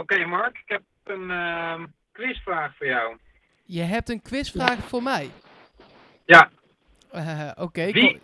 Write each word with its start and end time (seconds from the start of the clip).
Oké, 0.00 0.24
Mark, 0.26 0.56
ik 0.58 0.68
heb 0.68 0.82
een 1.04 1.30
ehm, 1.30 1.86
quizvraag 2.12 2.76
voor 2.76 2.86
jou. 2.86 3.16
Je 3.64 3.82
hebt 3.82 4.08
een 4.10 4.22
quizvraag 4.22 4.78
voor 4.88 5.02
mij. 5.02 5.30
Ja, 6.24 6.50
Eh, 7.10 7.50
Oké. 7.56 7.92
Wie? 7.92 8.10
kom- 8.10 8.20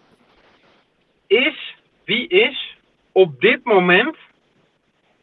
is, 1.27 1.77
wie 2.05 2.29
is 2.29 2.77
op 3.13 3.41
dit 3.41 3.65
moment 3.65 4.17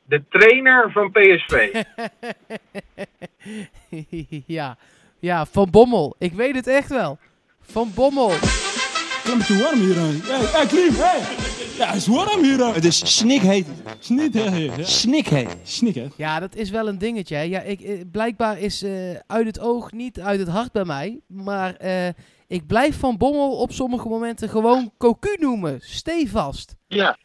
de 0.05 0.23
trainer 0.29 0.91
van 0.91 1.11
PSV? 1.11 1.83
ja. 4.57 4.77
ja, 5.19 5.45
Van 5.45 5.69
Bommel. 5.71 6.15
Ik 6.19 6.31
weet 6.33 6.55
het 6.55 6.67
echt 6.67 6.89
wel. 6.89 7.17
Van 7.61 7.91
Bommel. 7.95 8.29
Het 9.23 9.31
is 9.31 9.49
een 9.49 9.55
beetje 9.55 9.63
warm 9.63 9.79
hier. 9.79 9.95
Hé, 9.95 10.35
hey, 10.35 10.45
hey, 10.45 10.65
Klim, 10.65 10.93
hey. 10.93 11.19
Ja, 11.77 11.85
het 11.87 11.95
is 11.95 12.07
warm 12.07 12.43
hier. 12.43 12.73
Het 12.73 12.85
is 12.85 13.17
snikheet. 13.17 13.67
Ja. 13.99 14.83
Snikheet. 14.83 15.55
Snik, 15.63 15.95
hè. 15.95 16.07
Ja, 16.17 16.39
dat 16.39 16.55
is 16.55 16.69
wel 16.69 16.87
een 16.87 16.97
dingetje. 16.97 17.35
hè. 17.35 17.41
Ja, 17.41 17.59
ik, 17.61 17.81
eh, 17.81 18.01
blijkbaar 18.11 18.59
is 18.59 18.83
eh, 18.83 18.91
uit 19.27 19.45
het 19.45 19.59
oog 19.59 19.91
niet 19.91 20.19
uit 20.19 20.39
het 20.39 20.47
hart 20.47 20.71
bij 20.71 20.83
mij. 20.85 21.19
Maar 21.27 21.75
eh, 21.75 22.07
ik 22.47 22.67
blijf 22.67 22.99
Van 22.99 23.17
Bommel 23.17 23.57
op 23.57 23.71
sommige 23.71 24.07
momenten 24.07 24.49
gewoon 24.49 24.91
Cocu 24.97 25.37
noemen. 25.39 25.77
Stevast. 25.81 26.75
ja. 26.87 27.17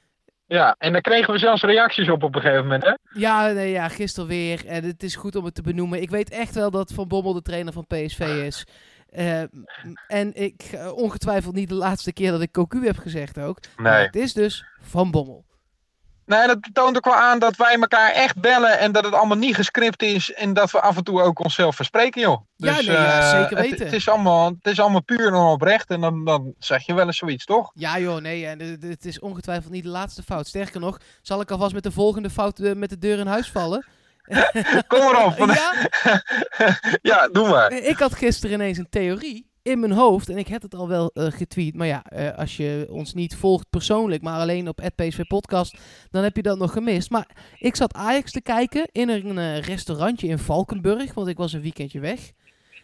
Ja, 0.47 0.75
en 0.79 0.93
daar 0.93 1.01
kregen 1.01 1.33
we 1.33 1.39
zelfs 1.39 1.63
reacties 1.63 2.11
op 2.11 2.23
op 2.23 2.35
een 2.35 2.41
gegeven 2.41 2.63
moment, 2.63 2.85
hè? 2.85 2.93
Ja, 3.21 3.51
nee, 3.53 3.71
ja, 3.71 3.89
gisteren 3.89 4.29
weer. 4.29 4.67
En 4.67 4.85
het 4.85 5.03
is 5.03 5.17
goed 5.17 5.37
om 5.37 5.45
het 5.45 5.55
te 5.55 5.63
benoemen. 5.63 6.03
Ik 6.03 6.11
weet 6.11 6.31
echt 6.31 6.55
wel 6.55 6.71
dat 6.71 6.93
Van 6.93 7.09
Bommel 7.09 7.33
de 7.33 7.43
trainer 7.43 7.73
van 7.73 7.87
PSV 7.87 8.21
is. 8.47 8.65
Eh, 9.11 9.41
m- 9.51 9.65
en 10.09 10.35
ik, 10.35 10.63
eh, 10.73 10.93
ongetwijfeld 10.93 11.55
niet 11.55 11.69
de 11.69 11.75
laatste 11.75 12.13
keer 12.13 12.31
dat 12.31 12.41
ik 12.41 12.53
Cocu 12.53 12.87
heb 12.87 12.99
gezegd 12.99 13.39
ook. 13.39 13.59
Maar 13.77 14.03
het 14.03 14.17
is 14.17 14.33
dus 14.33 14.65
Van 14.81 15.11
Bommel. 15.11 15.47
Nee, 16.27 16.47
dat 16.47 16.59
toont 16.73 16.97
ook 16.97 17.05
wel 17.05 17.15
aan 17.15 17.39
dat 17.39 17.57
wij 17.57 17.75
elkaar 17.75 18.11
echt 18.13 18.41
bellen 18.41 18.79
en 18.79 18.93
dat 18.93 19.05
het 19.05 19.15
allemaal 19.15 19.37
niet 19.37 19.55
gescript 19.55 20.03
is 20.03 20.33
en 20.33 20.53
dat 20.53 20.71
we 20.71 20.81
af 20.81 20.97
en 20.97 21.05
toe 21.05 21.23
ook 21.23 21.39
onszelf 21.45 21.77
verspreken, 21.77 22.21
joh. 22.21 22.41
Ja, 22.57 22.75
Dus, 22.77 22.87
nee, 22.87 22.97
ja, 22.97 23.21
eh, 23.21 23.41
zeker 23.41 23.57
weten. 23.57 23.85
Het, 23.85 23.95
is 23.95 24.09
allemaal, 24.09 24.47
het 24.49 24.67
is 24.73 24.81
allemaal 24.81 25.03
puur 25.03 25.27
en 25.27 25.35
oprecht 25.35 25.91
en 25.91 26.01
dan, 26.01 26.25
dan 26.25 26.55
zeg 26.59 26.87
je 26.87 26.95
wel 26.95 27.07
eens 27.07 27.17
zoiets, 27.19 27.45
toch? 27.45 27.71
Ja 27.75 27.99
joh, 27.99 28.21
nee, 28.21 28.47
en 28.47 28.61
het- 28.61 28.83
het 28.83 29.05
is 29.05 29.21
ongetwijfeld 29.21 29.73
niet 29.73 29.83
de 29.83 29.89
laatste 29.89 30.23
fout. 30.23 30.47
Sterker 30.47 30.81
nog, 30.81 30.99
zal 31.23 31.41
ik 31.41 31.51
alvast 31.51 31.75
met 31.75 31.83
de 31.83 31.93
volgende 31.93 32.31
fout 32.31 32.59
eh, 32.59 32.73
met 32.75 32.91
de 32.91 32.99
deur 32.99 33.19
in 33.19 33.27
huis 33.27 33.51
vallen. 33.51 33.87
Kom 34.89 35.01
erop. 35.01 35.37
ja, 35.39 35.89
ja, 37.13 37.29
doe 37.29 37.49
maar. 37.49 37.73
Ik 37.73 37.99
had 37.99 38.15
gisteren 38.15 38.55
ineens 38.55 38.79
een 38.79 38.89
theorie 38.91 39.49
in 39.63 39.81
mijn 39.81 39.93
hoofd. 39.93 40.29
En 40.29 40.37
ik 40.37 40.49
heb 40.49 40.63
het 40.63 40.75
al 40.75 40.89
wel 40.89 41.11
eh, 41.15 41.27
getweet. 41.31 41.75
Maar 41.75 41.87
ja, 41.87 42.05
eh, 42.05 42.39
als 42.39 42.57
je 42.57 42.87
ons 42.91 43.15
niet 43.15 43.37
volgt 43.37 43.71
persoonlijk, 43.71 44.23
maar 44.23 44.41
alleen 44.41 44.69
op 44.69 44.91
PSV 44.95 45.27
Podcast, 45.27 45.79
dan 46.11 46.23
heb 46.23 46.37
je 46.37 46.43
dat 46.43 46.59
nog 46.59 46.73
gemist. 46.73 47.11
Maar 47.11 47.29
ik 47.59 47.77
zat 47.77 47.95
Ajax 47.95 48.33
te 48.33 48.41
kijken 48.41 48.89
in 48.93 49.09
een 49.09 49.39
eh, 49.39 49.61
restaurantje 49.61 50.27
in 50.29 50.39
Valkenburg, 50.39 51.15
want 51.15 51.29
ik 51.29 51.37
was 51.37 51.53
een 51.53 51.63
weekendje 51.63 52.01
weg. 52.01 52.33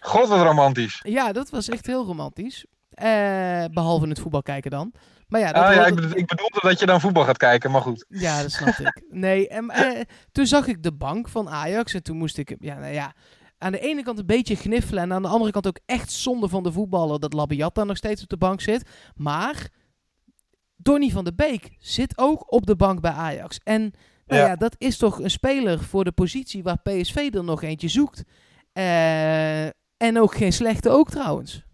God, 0.01 0.29
wat 0.29 0.43
romantisch. 0.43 1.01
Ja, 1.03 1.33
dat 1.33 1.51
was 1.51 1.69
echt 1.69 1.87
heel 1.87 2.05
romantisch. 2.05 2.65
Eh, 2.95 3.65
behalve 3.71 4.09
het 4.09 4.21
voetbal 4.21 4.43
kijken 4.43 4.71
dan. 4.71 4.93
Maar 5.35 5.43
ja, 5.43 5.53
dat 5.53 5.63
Ah, 5.65 5.75
ja, 5.75 5.87
ik, 5.87 5.95
bedo- 5.95 6.15
ik 6.17 6.27
bedoelde 6.27 6.59
dat 6.63 6.79
je 6.81 6.87
dan 6.87 7.01
voetbal 7.01 7.25
gaat 7.25 7.37
kijken, 7.37 7.71
maar 7.71 7.81
goed. 7.81 8.05
Ja, 8.09 8.43
dat 8.43 8.51
snap 8.53 8.75
ik. 8.75 9.03
Nee, 9.11 9.49
en, 9.49 9.69
eh, 9.71 10.01
toen 10.33 10.47
zag 10.47 10.67
ik 10.67 10.83
de 10.83 10.93
bank 10.93 11.29
van 11.29 11.49
Ajax 11.49 11.95
en 11.95 12.03
toen 12.03 12.17
moest 12.17 12.39
ik, 12.39 12.57
ja, 12.59 12.79
nou 12.79 12.93
ja, 12.93 13.15
aan 13.59 13.73
de 13.73 13.79
ene 13.81 14.03
kant 14.03 14.19
een 14.19 14.27
beetje 14.27 14.57
gniffelen 14.57 15.03
en 15.03 15.13
aan 15.13 15.23
de 15.23 15.29
andere 15.29 15.51
kant 15.51 15.67
ook 15.67 15.79
echt 15.87 16.13
zonde 16.13 16.49
van 16.49 16.63
de 16.63 16.73
voetballer 16.73 17.21
dat 17.21 17.33
Labiat 17.33 17.75
daar 17.75 17.87
nog 17.87 17.97
steeds 17.97 18.23
op 18.23 18.29
de 18.29 18.37
bank 18.37 18.61
zit. 18.61 18.89
Maar 19.15 19.69
Donny 20.77 21.11
van 21.11 21.25
der 21.25 21.35
Beek 21.35 21.77
zit 21.79 22.19
ook 22.19 22.53
op 22.53 22.67
de 22.67 22.77
bank 22.77 23.01
bij 23.01 23.13
Ajax. 23.13 23.59
En 23.65 23.81
nou 24.27 24.41
ja. 24.41 24.47
Ja. 24.47 24.57
dat 24.57 24.75
is 24.79 24.97
toch 24.97 25.21
een 25.21 25.31
speler 25.31 25.81
voor 25.83 26.05
de 26.05 26.13
positie 26.13 26.63
waar 26.63 26.79
PSV 26.83 27.31
er 27.35 27.45
nog 27.45 27.63
eentje 27.63 27.89
zoekt. 27.89 28.23
Eh, 28.73 29.65
en 29.97 30.19
ook 30.21 30.35
geen 30.35 30.53
slechte 30.53 30.91
ook 30.91 31.11
trouwens. 31.11 31.65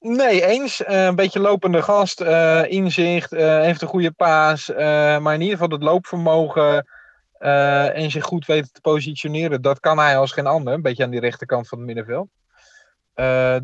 Nee, 0.00 0.46
eens. 0.46 0.82
Eh, 0.82 1.04
een 1.04 1.14
beetje 1.14 1.40
lopende 1.40 1.82
gast, 1.82 2.20
eh, 2.20 2.62
inzicht, 2.68 3.32
eh, 3.32 3.60
heeft 3.60 3.82
een 3.82 3.88
goede 3.88 4.10
paas. 4.10 4.68
maar 5.20 5.34
in 5.34 5.40
ieder 5.40 5.58
geval 5.58 5.78
het 5.78 5.82
loopvermogen 5.82 6.86
en 7.94 8.10
zich 8.10 8.24
goed 8.24 8.46
weten 8.46 8.72
te 8.72 8.80
positioneren. 8.80 9.62
Dat 9.62 9.80
kan 9.80 9.98
hij 9.98 10.18
als 10.18 10.32
geen 10.32 10.46
ander. 10.46 10.74
Een 10.74 10.82
beetje 10.82 11.04
aan 11.04 11.10
die 11.10 11.20
rechterkant 11.20 11.68
van 11.68 11.78
het 11.78 11.86
middenveld. 11.86 12.28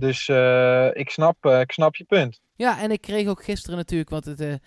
Dus 0.00 0.28
ik, 0.92 1.10
snap, 1.10 1.46
ik 1.46 1.72
snap 1.72 1.96
je 1.96 2.04
punt. 2.04 2.40
Ja, 2.56 2.80
en 2.80 2.90
ik 2.90 3.00
kreeg 3.00 3.28
ook 3.28 3.44
gisteren 3.44 3.76
natuurlijk, 3.76 4.10
want 4.10 4.24
het, 4.24 4.60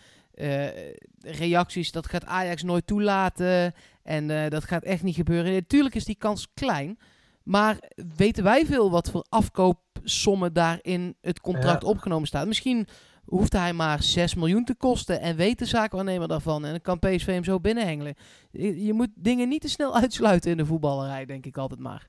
reacties, 1.22 1.92
dat 1.92 2.08
gaat 2.08 2.26
Ajax 2.26 2.64
nooit 2.64 2.88
toelaten. 2.88 3.74
En 4.04 4.50
dat 4.50 4.64
gaat 4.64 4.84
echt 4.84 5.04
niet 5.04 5.16
gebeuren. 5.16 5.52
Natuurlijk 5.54 5.96
is 5.96 6.06
die 6.06 6.18
kans 6.18 6.48
klein. 6.54 7.00
Maar 7.50 7.78
weten 8.16 8.44
wij 8.44 8.66
veel 8.66 8.92
wat 8.92 9.10
voor 9.10 9.26
afkoopsommen 9.30 10.54
daar 10.54 10.80
in 10.82 11.16
het 11.22 11.42
contract 11.42 11.84
opgenomen 11.84 12.28
staat? 12.28 12.48
Misschien 12.48 12.88
hoeft 13.26 13.54
hij 13.54 13.74
maar 13.74 14.04
6 14.04 14.36
miljoen 14.36 14.66
te 14.66 14.76
kosten 14.76 15.22
en 15.22 15.36
weet 15.36 15.60
de 15.60 15.66
zaakwaarnemer 15.66 16.28
daarvan. 16.28 16.66
En 16.66 16.72
dan 16.72 16.82
kan 16.82 17.00
PSV 17.00 17.26
hem 17.26 17.44
zo 17.44 17.60
binnenhengelen. 17.60 18.16
Je, 18.52 18.94
moet 18.94 19.10
dingen 19.16 19.50
niet 19.50 19.62
te 19.62 19.70
snel 19.70 19.96
uitsluiten 20.02 20.52
in 20.52 20.58
de 20.58 20.66
voetballerij, 20.66 21.26
denk 21.26 21.46
ik 21.46 21.58
altijd 21.58 21.80
maar. 21.80 22.08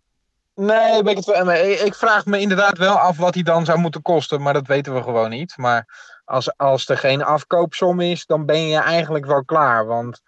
Nee, 0.55 1.03
ben 1.03 1.17
ik, 1.17 1.17
het 1.17 1.27
wel, 1.27 1.53
ik 1.87 1.95
vraag 1.95 2.27
me 2.27 2.41
inderdaad 2.41 2.79
wel 2.79 2.99
af 2.99 3.17
wat 3.17 3.35
hij 3.35 3.43
dan 3.43 3.65
zou 3.65 3.79
moeten 3.79 4.03
kosten. 4.03 4.43
Maar 4.43 4.53
dat 4.53 4.67
weten 4.67 4.95
we 4.95 5.03
gewoon 5.03 5.31
niet. 5.31 5.57
Maar 5.57 5.89
als, 6.25 6.57
als 6.57 6.89
er 6.89 6.99
geen 6.99 7.23
afkoopsom 7.23 8.01
is, 8.01 8.27
dan 8.27 8.47
ben 8.47 8.69
je 8.69 8.79
eigenlijk 8.79 9.27
wel 9.27 9.45
klaar. 9.45 9.87
Want 9.87 10.21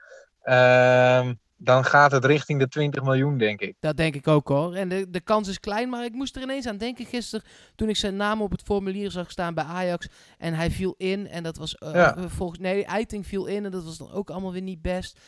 ehm, 0.43 1.33
dan 1.65 1.85
gaat 1.85 2.13
het 2.13 2.25
richting 2.25 2.59
de 2.61 2.69
20 2.69 3.03
miljoen, 3.03 3.39
denk 3.39 3.61
ik. 3.61 3.75
Dat 3.81 3.97
denk 3.97 4.15
ik 4.15 4.29
ook 4.29 4.49
hoor. 4.49 4.75
En 4.75 4.89
de, 4.89 5.11
de 5.11 5.21
kans 5.21 5.49
is 5.49 5.61
klein, 5.61 5.89
maar 5.89 6.05
ik 6.05 6.13
moest 6.13 6.37
er 6.37 6.43
ineens 6.43 6.67
aan 6.67 6.77
denken 6.77 7.05
gisteren 7.07 7.45
toen 7.75 7.89
ik 7.89 7.97
zijn 7.97 8.17
naam 8.17 8.43
op 8.43 8.51
het 8.51 8.63
formulier 8.63 9.11
zag 9.11 9.31
staan 9.31 9.55
bij 9.55 9.65
Ajax. 9.65 10.09
En 10.39 10.55
hij 10.55 10.71
viel 10.71 10.95
in 10.97 11.29
en 11.29 11.43
dat 11.43 11.57
was 11.57 11.77
Ja. 11.79 12.17
eh, 12.17 12.25
volgens 12.27 12.59
nee, 12.59 12.85
Eiting 12.85 13.27
viel 13.27 13.47
in 13.47 13.65
en 13.65 13.71
dat 13.71 13.85
was 13.85 13.99
dan 13.99 14.13
ook 14.13 14.31
allemaal 14.31 14.53
weer 14.53 14.63
niet 14.63 14.83
best. 14.83 15.19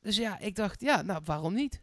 Dus 0.00 0.16
ja, 0.16 0.38
ik 0.38 0.54
dacht, 0.56 0.80
ja, 0.80 1.02
nou 1.02 1.20
waarom 1.24 1.54
niet? 1.54 1.80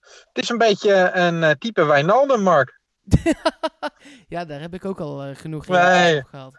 Het 0.00 0.42
is 0.42 0.48
een 0.48 0.58
beetje 0.58 1.10
een 1.14 1.42
eh, 1.42 1.50
type 1.50 1.84
Wijnaldum, 1.84 2.42
Mark. 2.42 2.80
ja, 4.28 4.44
daar 4.44 4.60
heb 4.60 4.74
ik 4.74 4.84
ook 4.84 5.00
al 5.00 5.34
genoeg 5.34 5.66
Nee. 5.66 6.18
op 6.18 6.24
gehad. 6.24 6.56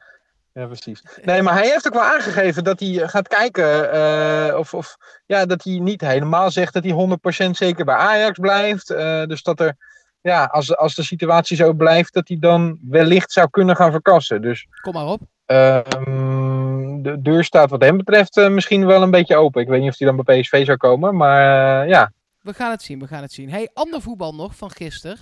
Ja, 0.60 0.66
precies. 0.66 1.04
Nee, 1.24 1.42
maar 1.42 1.54
hij 1.54 1.68
heeft 1.70 1.88
ook 1.88 1.94
wel 1.94 2.04
aangegeven 2.04 2.64
dat 2.64 2.80
hij 2.80 3.02
eh, 3.02 3.08
gaat 3.10 3.28
kijken. 3.28 3.92
eh, 3.92 4.58
of, 4.58 4.74
of 4.74 4.98
ja, 5.26 5.46
dat 5.46 5.64
hij 5.64 5.80
niet 5.80 6.02
helemaal 6.02 6.52
zegt 6.52 6.74
dat 6.74 6.84
hij 6.84 7.18
100% 7.48 7.50
zeker 7.52 7.86
bij 7.86 7.96
Ajax 7.96 8.40
blijft. 8.40 8.90
Eh, 8.90 9.24
dus 9.26 9.44
dat 9.44 9.60
er, 9.60 9.76
ja, 10.22 10.46
als, 10.46 10.78
als 10.78 10.96
de 10.96 11.04
situatie 11.04 11.58
zo 11.58 11.74
blijft, 11.74 12.14
dat 12.14 12.28
hij 12.28 12.38
dan 12.40 12.80
wellicht 12.90 13.32
zou 13.32 13.50
kunnen 13.50 13.76
gaan 13.76 13.92
verkassen. 13.92 14.42
Dus 14.42 14.68
Kom 14.82 14.94
maar 14.94 15.06
op. 15.06 15.22
ehm, 15.46 17.02
de 17.02 17.22
deur 17.22 17.44
staat 17.44 17.70
wat 17.70 17.82
hem 17.82 17.98
betreft 17.98 18.36
misschien 18.50 18.86
wel 18.86 19.02
een 19.02 19.12
beetje 19.12 19.36
open. 19.36 19.62
Ik 19.62 19.68
weet 19.68 19.82
niet 19.82 19.92
of 19.92 19.98
hij 19.98 20.08
dan 20.08 20.22
bij 20.24 20.40
PSV 20.42 20.66
zou 20.66 20.78
komen, 20.78 21.16
maar 21.16 21.88
ja. 21.88 22.12
We 22.42 22.54
gaan 22.54 22.72
het 22.72 22.82
zien, 22.82 23.00
we 23.00 23.08
gaan 23.08 23.22
het 23.22 23.32
zien. 23.32 23.50
Hey, 23.50 23.70
ander 23.74 24.02
voetbal 24.02 24.36
nog 24.36 24.56
van 24.56 24.72
gisteren. 24.72 25.18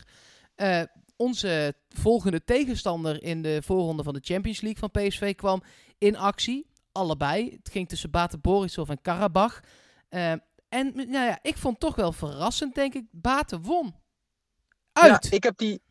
Onze 1.18 1.76
volgende 1.90 2.44
tegenstander 2.44 3.24
in 3.24 3.42
de 3.42 3.62
voorronde 3.64 4.04
van 4.04 4.14
de 4.14 4.22
Champions 4.24 4.62
League 4.62 4.80
van 4.80 4.92
PSV 4.92 5.36
kwam 5.36 5.64
in 5.98 6.18
actie. 6.18 6.70
Allebei. 6.92 7.50
Het 7.50 7.70
ging 7.72 7.90
tussen 7.90 8.12
Bate 8.12 8.38
Borisov 8.38 8.90
en 8.90 9.02
Karabach. 9.02 9.60
Eh, 10.10 10.32
en 10.70 10.92
nou 10.96 11.26
ja, 11.26 11.40
ik 11.42 11.58
vond 11.58 11.80
toch 11.80 11.96
wel 11.96 12.12
verrassend, 12.12 12.76
denk 12.76 12.94
ik. 12.94 13.06
Bate 13.12 13.60
won. 13.60 13.96
Uit. 14.94 15.28
ja 15.30 15.36
ik 15.36 15.44
heb 15.44 15.58
die. 15.58 15.82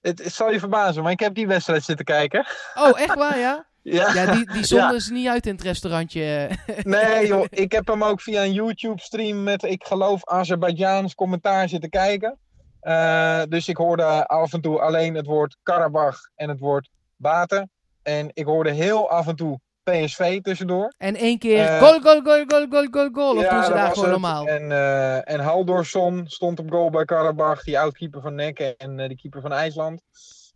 Het, 0.00 0.24
het 0.24 0.32
zal 0.32 0.52
je 0.52 0.58
verbazen, 0.58 1.02
maar 1.02 1.12
ik 1.12 1.20
heb 1.20 1.34
die 1.34 1.46
wedstrijd 1.46 1.84
zitten 1.84 2.04
kijken. 2.04 2.46
Oh, 2.74 3.00
echt 3.00 3.14
waar, 3.14 3.38
ja? 3.38 3.66
Ja, 3.82 4.12
Ja, 4.14 4.32
die, 4.32 4.52
die 4.52 4.64
zonden 4.64 5.00
ze 5.00 5.12
niet 5.12 5.28
uit 5.28 5.46
in 5.46 5.52
het 5.52 5.62
restaurantje. 5.62 6.50
Nee 6.82 7.26
joh, 7.26 7.44
ik 7.48 7.72
heb 7.72 7.86
hem 7.86 8.04
ook 8.04 8.20
via 8.20 8.42
een 8.42 8.52
YouTube 8.52 9.00
stream 9.00 9.42
met, 9.42 9.62
ik 9.62 9.84
geloof, 9.84 10.24
Azerbeidzjaans 10.24 11.14
commentaar 11.14 11.68
zitten 11.68 11.90
kijken. 11.90 12.38
Eh, 12.80 13.42
dus 13.48 13.68
ik 13.68 13.76
hoorde 13.76 14.26
af 14.26 14.52
en 14.52 14.60
toe 14.60 14.80
alleen 14.80 15.14
het 15.14 15.26
woord 15.26 15.56
Karabach 15.62 16.18
en 16.34 16.48
het 16.48 16.58
woord 16.58 16.88
Baten. 17.16 17.70
En 18.02 18.30
ik 18.32 18.44
hoorde 18.44 18.70
heel 18.70 19.10
af 19.10 19.26
en 19.26 19.36
toe 19.36 19.60
PSV 19.82 20.40
tussendoor. 20.40 20.92
En 20.98 21.14
één 21.16 21.38
keer 21.38 21.64
Eh, 21.66 21.78
goal, 21.78 22.00
goal, 22.00 22.20
goal, 22.22 22.44
goal, 22.46 22.66
goal, 22.70 22.86
goal, 22.90 23.08
goal. 23.12 23.36
Of 23.36 23.48
doen 23.48 23.64
ze 23.64 23.72
daar 23.72 23.92
gewoon 23.92 24.10
normaal? 24.10 24.46
En, 24.46 24.72
eh 24.72 25.30
en 25.32 25.40
Haldorsson 25.40 26.24
stond 26.26 26.58
op 26.58 26.70
goal 26.70 26.90
bij 26.90 27.04
Karabach, 27.04 27.62
die 27.62 27.78
oudkeeper 27.78 28.20
van 28.20 28.34
Nek 28.34 28.58
en 28.58 29.00
eh, 29.00 29.08
die 29.08 29.16
keeper 29.16 29.40
van 29.40 29.52
IJsland. 29.52 30.00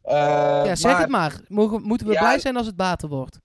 Ja, 0.03 0.75
zeg 0.75 0.93
maar- 0.93 1.01
het 1.01 1.11
maar. 1.11 1.41
Mogen, 1.49 1.83
moeten 1.83 2.07
we 2.07 2.13
Ja. 2.13 2.19
blij 2.19 2.39
zijn 2.39 2.57
als 2.57 2.67
het 2.67 2.77
Bate 2.77 3.09
wordt? 3.09 3.39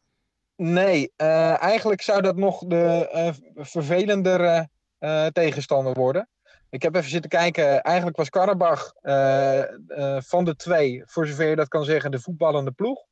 Nee, 0.55 1.11
eigenlijk 1.15 2.01
zou 2.01 2.21
dat 2.21 2.35
nog 2.35 2.59
de 2.67 3.33
vervelendere 3.55 4.69
tegenstander 5.31 5.93
worden. 5.93 6.27
Ik 6.75 6.81
heb 6.81 6.95
even 6.95 7.09
zitten 7.09 7.29
kijken. 7.29 7.81
Eigenlijk 7.81 8.17
was 8.17 8.29
Karabach 8.29 8.93
eh, 9.01 9.61
eh, 9.61 10.21
van 10.21 10.45
de 10.45 10.55
twee, 10.55 11.03
voor 11.05 11.27
zover 11.27 11.49
je 11.49 11.55
dat 11.55 11.67
kan 11.67 11.83
zeggen, 11.83 12.11
de 12.11 12.19
voetballende 12.19 12.71
ploeg. 12.71 13.05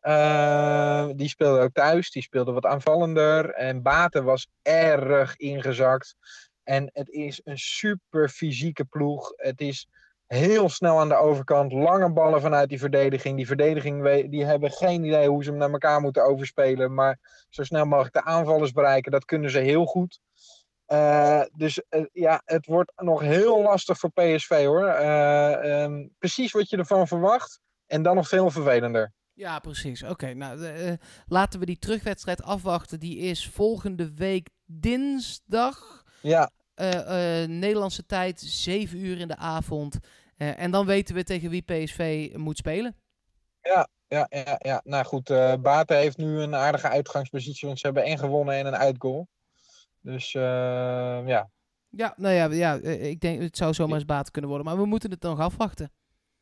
Eh, 0.00 1.08
die 1.16 1.28
speelde 1.28 1.60
ook 1.60 1.72
thuis. 1.72 2.10
Die 2.10 2.22
speelde 2.22 2.52
wat 2.52 2.64
aanvallender. 2.64 3.50
En 3.50 3.82
Baten 3.82 4.24
was 4.24 4.48
erg 4.62 5.36
ingezakt. 5.36 6.16
En 6.62 6.90
het 6.92 7.08
is 7.08 7.40
een 7.44 7.58
super 7.58 8.28
fysieke 8.28 8.84
ploeg. 8.84 9.32
Het 9.36 9.60
is 9.60 9.88
heel 10.26 10.68
snel 10.68 10.98
aan 11.00 11.08
de 11.08 11.16
overkant. 11.16 11.72
Lange 11.72 12.12
ballen 12.12 12.40
vanuit 12.40 12.68
die 12.68 12.78
verdediging. 12.78 13.36
Die 13.36 13.46
verdediging 13.46 14.28
die 14.30 14.44
hebben 14.44 14.70
geen 14.70 15.04
idee 15.04 15.28
hoe 15.28 15.44
ze 15.44 15.50
hem 15.50 15.58
naar 15.58 15.70
elkaar 15.70 16.00
moeten 16.00 16.24
overspelen. 16.24 16.94
Maar 16.94 17.18
zo 17.48 17.62
snel 17.62 17.84
mogelijk 17.84 18.14
de 18.14 18.24
aanvallers 18.24 18.72
bereiken. 18.72 19.12
Dat 19.12 19.24
kunnen 19.24 19.50
ze 19.50 19.58
heel 19.58 19.84
goed. 19.84 20.20
Eh, 20.94 21.42
dus 21.52 21.82
eh, 21.88 22.04
ja, 22.12 22.42
het 22.44 22.66
wordt 22.66 22.92
nog 22.96 23.20
heel 23.20 23.62
lastig 23.62 23.98
voor 23.98 24.10
PSV 24.10 24.64
hoor. 24.64 24.86
Eh, 24.86 25.82
ehm, 25.82 26.06
precies 26.18 26.52
wat 26.52 26.70
je 26.70 26.76
ervan 26.76 27.06
verwacht. 27.06 27.60
En 27.86 28.02
dan 28.02 28.16
nog 28.16 28.28
veel 28.28 28.50
vervelender. 28.50 29.12
Ja, 29.32 29.58
precies. 29.58 30.02
Oké, 30.02 30.34
nou 30.34 30.58
laten 31.26 31.60
we 31.60 31.66
die 31.66 31.78
terugwedstrijd 31.78 32.42
afwachten. 32.42 33.00
Die 33.00 33.18
is 33.18 33.48
volgende 33.48 34.14
week 34.14 34.48
dinsdag. 34.64 36.04
Ja, 36.20 36.50
Nederlandse 37.46 38.06
tijd, 38.06 38.40
7 38.40 38.98
uur 38.98 39.18
in 39.18 39.28
de 39.28 39.36
avond. 39.36 39.98
En 40.36 40.70
dan 40.70 40.86
weten 40.86 41.14
we 41.14 41.24
tegen 41.24 41.50
wie 41.50 41.62
PSV 41.62 42.30
moet 42.36 42.56
spelen. 42.56 42.96
ja, 43.60 43.88
ja, 44.08 44.26
ja. 44.58 44.80
Nou 44.84 45.04
goed, 45.04 45.30
eh 45.30 45.54
Bate 45.54 45.94
heeft 45.94 46.16
nu 46.16 46.40
een 46.40 46.54
aardige 46.54 46.88
uitgangspositie. 46.88 47.66
Want 47.66 47.78
ze 47.80 47.86
hebben 47.86 48.04
één 48.04 48.18
gewonnen 48.18 48.54
en 48.54 48.66
een 48.66 48.76
uitgoal. 48.76 49.28
Dus 50.04 50.34
eh, 50.34 50.42
ja. 51.26 51.50
Ja, 51.88 52.14
nou 52.16 52.34
ja, 52.34 52.44
ja 52.44 52.78
eh, 52.80 53.08
ik 53.08 53.20
denk 53.20 53.40
het 53.42 53.56
zou 53.56 53.74
zomaar 53.74 53.94
eens 53.94 54.04
baat 54.04 54.30
kunnen 54.30 54.50
worden. 54.50 54.68
Maar 54.68 54.78
we 54.82 54.86
moeten 54.86 55.10
het 55.10 55.22
nog 55.22 55.40
afwachten. 55.40 55.90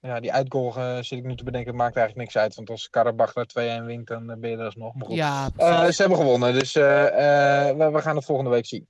Ja, 0.01 0.21
die 0.21 0.33
uitgoal 0.33 0.77
eh, 0.77 0.97
zit 0.97 1.19
ik 1.19 1.25
nu 1.25 1.37
te 1.37 1.45
bedenken. 1.45 1.71
Het 1.71 1.81
maakt 1.81 1.97
eigenlijk 1.97 2.27
niks 2.27 2.43
uit. 2.43 2.55
Want 2.55 2.71
als 2.71 2.91
Karabach 2.91 3.33
daar 3.33 3.81
2-1 3.83 3.85
wint, 3.85 4.07
dan 4.07 4.31
eh, 4.31 4.37
ben 4.37 4.51
je 4.51 4.57
er 4.57 4.65
alsnog. 4.65 4.95
Maar 4.95 5.07
goed. 5.07 5.17
Ja, 5.17 5.51
ze 5.91 6.01
hebben 6.01 6.19
gewonnen. 6.19 6.53
Dus 6.53 6.75
eh, 6.75 7.69
eh, 7.69 7.77
we, 7.77 7.91
we 7.91 8.01
gaan 8.01 8.17
het 8.17 8.25
volgende 8.25 8.51
week 8.51 8.67
zien. 8.67 8.89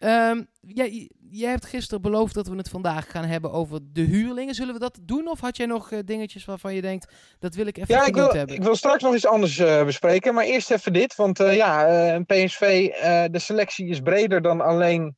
Ehm, 0.00 0.42
jij, 0.60 1.10
jij 1.30 1.50
hebt 1.50 1.66
gisteren 1.66 2.02
beloofd 2.02 2.34
dat 2.34 2.48
we 2.48 2.56
het 2.56 2.68
vandaag 2.68 3.10
gaan 3.10 3.24
hebben 3.24 3.52
over 3.52 3.80
de 3.92 4.00
huurlingen. 4.00 4.54
Zullen 4.54 4.74
we 4.74 4.80
dat 4.80 4.98
doen? 5.02 5.28
Of 5.28 5.40
had 5.40 5.56
jij 5.56 5.66
nog 5.66 5.92
eh, 5.92 5.98
dingetjes 6.04 6.44
waarvan 6.44 6.74
je 6.74 6.80
denkt, 6.80 7.12
dat 7.38 7.54
wil 7.54 7.66
ik 7.66 7.76
even 7.76 7.94
Ja, 7.94 8.06
ik 8.06 8.14
wil, 8.14 8.32
hebben? 8.32 8.56
ik 8.56 8.62
wil 8.62 8.76
straks 8.76 9.02
nog 9.02 9.14
iets 9.14 9.26
anders 9.26 9.58
eh, 9.58 9.84
bespreken. 9.84 10.34
Maar 10.34 10.44
eerst 10.44 10.70
even 10.70 10.92
dit. 10.92 11.14
Want 11.16 11.40
eh, 11.40 11.56
ja, 11.56 11.88
een 12.14 12.26
PSV, 12.26 12.90
de 13.30 13.38
selectie 13.38 13.86
is 13.86 14.00
breder 14.00 14.42
dan 14.42 14.60
alleen 14.60 15.16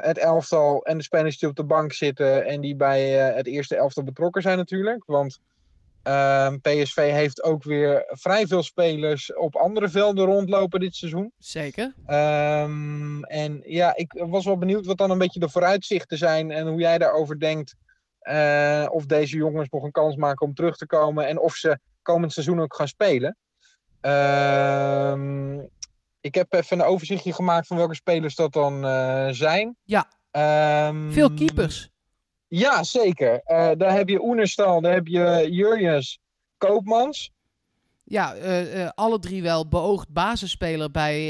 het 0.00 0.18
elftal 0.18 0.84
en 0.84 0.96
de 0.96 1.04
spelers 1.04 1.38
die 1.38 1.48
op 1.48 1.56
de 1.56 1.64
bank 1.64 1.92
zitten. 1.92 2.46
En 2.46 2.60
die 2.60 2.76
bij 2.76 3.10
het 3.10 3.46
eerste 3.46 3.76
elftal 3.76 4.04
betrokken 4.04 4.42
zijn 4.42 4.56
natuurlijk. 4.56 5.02
Want 5.06 5.40
ehm, 6.08 6.58
PSV 6.58 7.10
heeft 7.10 7.42
ook 7.42 7.62
weer 7.64 8.04
vrij 8.06 8.46
veel 8.46 8.62
spelers 8.62 9.34
op 9.34 9.56
andere 9.56 9.88
velden 9.88 10.24
rondlopen 10.24 10.80
dit 10.80 10.94
seizoen. 10.94 11.32
Zeker. 11.38 11.94
Ehm, 12.06 13.22
en 13.22 13.62
ja, 13.64 13.96
ik 13.96 14.12
was 14.28 14.44
wel 14.44 14.58
benieuwd 14.58 14.86
wat 14.86 14.98
dan 14.98 15.10
een 15.10 15.18
beetje 15.18 15.40
de 15.40 15.48
vooruitzichten 15.48 16.18
zijn 16.18 16.50
en 16.50 16.66
hoe 16.66 16.80
jij 16.80 16.98
daarover 16.98 17.38
denkt. 17.40 17.74
eh, 18.18 18.86
of 18.90 19.06
deze 19.06 19.36
jongens 19.36 19.68
nog 19.70 19.82
een 19.82 19.90
kans 19.90 20.16
maken 20.16 20.46
om 20.46 20.54
terug 20.54 20.76
te 20.76 20.86
komen 20.86 21.26
en 21.26 21.38
of 21.40 21.54
ze 21.54 21.78
komend 22.02 22.32
seizoen 22.32 22.60
ook 22.60 22.74
gaan 22.74 22.88
spelen. 22.88 23.36
Ehm, 24.00 25.58
ik 26.20 26.34
heb 26.34 26.52
even 26.52 26.78
een 26.80 26.86
overzichtje 26.86 27.32
gemaakt 27.32 27.66
van 27.66 27.76
welke 27.76 27.94
spelers 27.94 28.34
dat 28.34 28.52
dan 28.52 28.84
eh, 28.84 29.28
zijn. 29.30 29.76
Ja. 29.84 30.10
Veel 31.12 31.32
keepers. 31.34 31.90
Ja, 32.48 32.82
zeker. 32.82 33.40
Eh, 33.44 33.70
daar 33.76 33.92
heb 33.96 34.08
je 34.08 34.22
Oenerstal, 34.22 34.80
daar 34.80 34.92
heb 34.92 35.06
je 35.06 35.46
Jurjens, 35.50 36.18
Koopmans. 36.58 37.30
Ja, 38.04 38.34
eh, 38.34 38.82
eh, 38.84 38.90
alle 38.94 39.18
drie 39.18 39.42
wel 39.42 39.68
beoogd 39.68 40.08
basisspeler 40.12 40.90
bij 40.90 41.20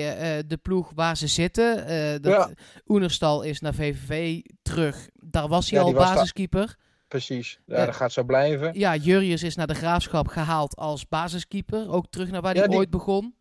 de 0.47 0.57
ploeg 0.57 0.93
waar 0.95 1.17
ze 1.17 1.27
zitten. 1.27 1.77
Dat, 2.23 2.33
Ja. 2.33 2.51
Oenerstal 2.87 3.43
is 3.43 3.61
naar 3.61 3.75
VVV 3.75 4.41
terug. 4.63 5.09
Daar 5.15 5.49
was 5.49 5.71
hij 5.71 5.79
Ja, 5.79 5.85
al 5.85 5.93
daar. 5.93 6.15
basiskeeper. 6.15 6.77
Precies, 7.09 7.61
ja, 7.67 7.79
Ja. 7.79 7.85
dat 7.87 7.95
gaat 7.97 8.13
zo 8.13 8.23
blijven. 8.25 8.79
Ja, 8.79 8.97
Jurrius 8.97 9.43
is 9.43 9.57
naar 9.57 9.67
de 9.67 9.75
Graafschap 9.75 10.27
gehaald 10.27 10.77
als 10.77 11.09
basiskeeper. 11.09 11.91
Ook 11.91 12.07
terug 12.11 12.31
naar 12.31 12.41
waar 12.41 12.55
hij 12.55 12.67
die- 12.69 12.77
ooit 12.77 12.91
begon. 12.91 13.35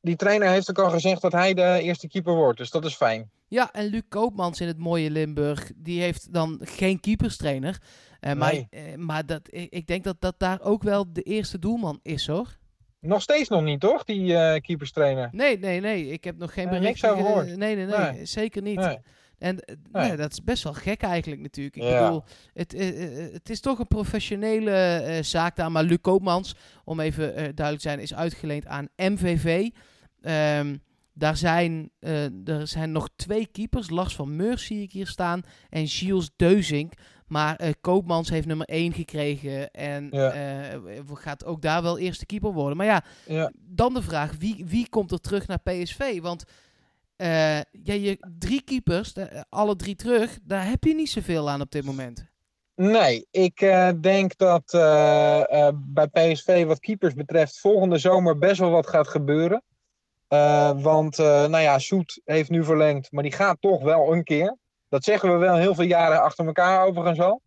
Die 0.00 0.16
trainer 0.16 0.48
heeft 0.48 0.70
ook 0.70 0.78
al 0.78 0.90
gezegd 0.90 1.20
dat 1.22 1.32
hij 1.32 1.54
de 1.54 1.78
eerste 1.82 2.08
keeper 2.08 2.34
wordt, 2.34 2.58
dus 2.58 2.70
dat 2.70 2.84
is 2.84 2.94
fijn. 2.94 3.30
Ja, 3.50 3.72
en 3.72 3.86
Luc 3.86 4.02
Koopmans 4.08 4.60
in 4.60 4.66
het 4.66 4.78
mooie 4.78 5.10
Limburg, 5.10 5.70
die 5.76 6.00
heeft 6.00 6.32
dan 6.32 6.60
geen 6.62 7.00
keeperstrainer. 7.00 7.78
Maar 8.20 8.52
Nee. 8.52 8.66
eh, 8.70 8.94
maar 8.96 9.26
dat, 9.26 9.40
ik, 9.50 9.70
ik 9.72 9.86
denk 9.86 10.04
dat 10.04 10.16
dat 10.20 10.34
daar 10.38 10.60
ook 10.62 10.82
wel 10.82 11.12
de 11.12 11.22
eerste 11.22 11.58
doelman 11.58 12.00
is, 12.02 12.26
hoor. 12.26 12.58
Nog 13.00 13.22
steeds 13.22 13.48
nog 13.48 13.62
niet, 13.62 13.80
toch? 13.80 14.04
Die 14.04 14.36
eh 14.36 14.60
keeperstrainer. 14.60 15.28
Nee, 15.32 15.58
nee, 15.58 15.80
nee. 15.80 16.06
Ik 16.08 16.24
heb 16.24 16.36
nog 16.38 16.52
geen 16.52 16.64
bericht. 16.68 16.84
niks 16.84 17.04
over 17.04 17.16
ge- 17.16 17.24
gehoord. 17.26 17.46
Nee, 17.46 17.76
nee, 17.76 17.86
nee, 17.86 17.96
Nee. 18.12 18.24
Zeker 18.24 18.62
niet. 18.62 18.78
Nee. 18.78 18.98
En 19.38 19.58
Nee. 19.92 20.16
dat 20.16 20.32
is 20.32 20.44
best 20.44 20.62
wel 20.62 20.72
gek 20.72 21.02
eigenlijk 21.02 21.40
natuurlijk. 21.42 21.76
Ik 21.76 21.82
Ja. 21.82 22.02
bedoel, 22.04 22.24
het, 22.54 22.72
het 23.32 23.50
is 23.50 23.60
toch 23.60 23.78
een 23.78 23.86
professionele 23.86 25.18
zaak 25.22 25.56
daar. 25.56 25.72
Maar 25.72 25.82
Luc 25.84 25.98
Koopmans, 26.00 26.54
om 26.84 27.00
even 27.00 27.34
duidelijk 27.34 27.76
te 27.76 27.80
zijn, 27.88 28.00
is 28.00 28.14
uitgeleend 28.14 28.66
aan 28.66 28.88
MVV. 28.96 29.68
Ehm, 30.20 30.76
daar 31.12 31.36
zijn, 31.36 31.90
eh, 31.98 32.48
er 32.48 32.66
zijn 32.66 32.92
nog 32.92 33.08
twee 33.16 33.46
keepers. 33.46 33.90
Lars 33.90 34.14
van 34.14 34.36
Meurs 34.36 34.64
zie 34.64 34.82
ik 34.82 34.92
hier 34.92 35.06
staan. 35.06 35.42
En 35.68 35.86
Gilles 35.88 36.30
Deuzink. 36.36 36.92
Maar 37.26 37.56
eh, 37.56 37.70
Koopmans 37.80 38.30
heeft 38.30 38.46
nummer 38.46 38.66
1 38.68 38.92
gekregen. 38.92 39.70
En 39.70 40.08
Ja. 40.10 40.30
eh, 40.32 40.78
gaat 41.12 41.44
ook 41.44 41.62
daar 41.62 41.82
wel 41.82 41.98
eerste 41.98 42.26
keeper 42.26 42.52
worden. 42.52 42.76
Maar 42.76 42.86
ja, 42.86 43.04
Ja. 43.26 43.52
dan 43.56 43.94
de 43.94 44.02
vraag, 44.02 44.34
wie, 44.38 44.64
wie 44.66 44.88
komt 44.88 45.12
er 45.12 45.20
terug 45.20 45.46
naar 45.46 45.58
PSV? 45.62 46.20
Want 46.20 46.44
ja, 47.16 47.64
je, 47.94 48.26
drie 48.38 48.62
keepers, 48.62 49.12
de- 49.12 49.44
alle 49.48 49.76
drie 49.76 49.94
terug, 49.94 50.38
daar 50.42 50.68
heb 50.68 50.84
je 50.84 50.94
niet 50.94 51.10
zoveel 51.10 51.50
aan 51.50 51.60
op 51.60 51.70
dit 51.70 51.84
moment. 51.84 52.24
Nee, 52.74 53.26
ik 53.30 53.58
denk 54.00 54.36
dat 54.38 54.64
bij 55.74 56.08
PSV 56.12 56.64
wat 56.64 56.80
keepers 56.80 57.14
betreft 57.14 57.58
volgende 57.60 57.98
zomer 57.98 58.38
best 58.38 58.58
wel 58.60 58.70
wat 58.70 58.86
gaat 58.88 59.08
gebeuren. 59.08 59.62
Eh, 60.30 60.70
want, 60.82 61.18
eh, 61.18 61.26
nou 61.26 61.58
ja, 61.58 61.78
Soet 61.78 62.20
heeft 62.24 62.50
nu 62.50 62.64
verlengd, 62.64 63.12
maar 63.12 63.22
die 63.22 63.32
gaat 63.32 63.56
toch 63.60 63.82
wel 63.82 64.12
een 64.12 64.24
keer. 64.24 64.56
Dat 64.88 65.04
zeggen 65.04 65.32
we 65.32 65.36
wel 65.38 65.56
heel 65.56 65.74
veel 65.74 65.84
jaren 65.84 66.22
achter 66.22 66.46
elkaar 66.46 66.86
overigens 66.86 67.20
al. 67.20 67.42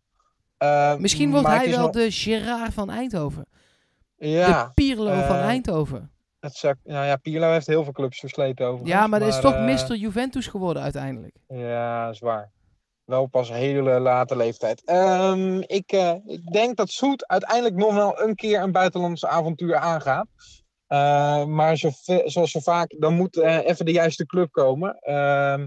Eh, 0.56 0.96
Misschien 0.96 1.30
wordt 1.30 1.46
hij 1.46 1.70
wel 1.70 1.80
nog- 1.80 1.90
de 1.90 2.10
Gerard 2.10 2.74
van 2.74 2.90
Eindhoven. 2.90 3.46
Ja, 4.16 4.64
de 4.64 4.70
Pirlo 4.74 5.22
van 5.22 5.36
Eindhoven. 5.36 6.10
het 6.40 6.54
zou, 6.54 6.74
nou 6.84 7.06
ja, 7.06 7.16
Pirlo 7.16 7.50
heeft 7.52 7.66
heel 7.66 7.84
veel 7.84 7.92
clubs 7.92 8.18
versleten 8.20 8.66
overigens. 8.66 8.90
Ja, 8.90 9.06
maar 9.06 9.20
dat 9.20 9.28
is 9.28 9.40
toch 9.40 9.58
Mr. 9.58 9.94
Juventus 9.94 10.46
geworden 10.46 10.82
uiteindelijk. 10.82 11.36
Ja, 11.48 12.04
dat 12.04 12.14
is 12.14 12.20
waar. 12.20 12.50
Wel 13.04 13.26
pas 13.26 13.48
hele 13.50 14.00
late 14.00 14.36
leeftijd. 14.36 14.84
Ehm, 14.84 15.58
ik, 15.66 15.92
ik 16.26 16.52
denk 16.52 16.76
dat 16.76 16.90
Soet 16.90 17.26
uiteindelijk 17.26 17.76
nog 17.76 17.94
wel 17.94 18.20
een 18.20 18.34
keer 18.34 18.62
een 18.62 18.72
buitenlandse 18.72 19.28
avontuur 19.28 19.76
aangaat. 19.76 20.26
Eh, 20.94 21.44
maar 21.44 21.76
zo, 21.76 21.90
zoals 22.24 22.50
zo 22.50 22.60
vaak, 22.60 22.94
dan 22.98 23.14
moet 23.14 23.36
eh, 23.36 23.66
even 23.66 23.84
de 23.84 23.92
juiste 23.92 24.26
club 24.26 24.52
komen. 24.52 24.98
Ehm, 25.00 25.66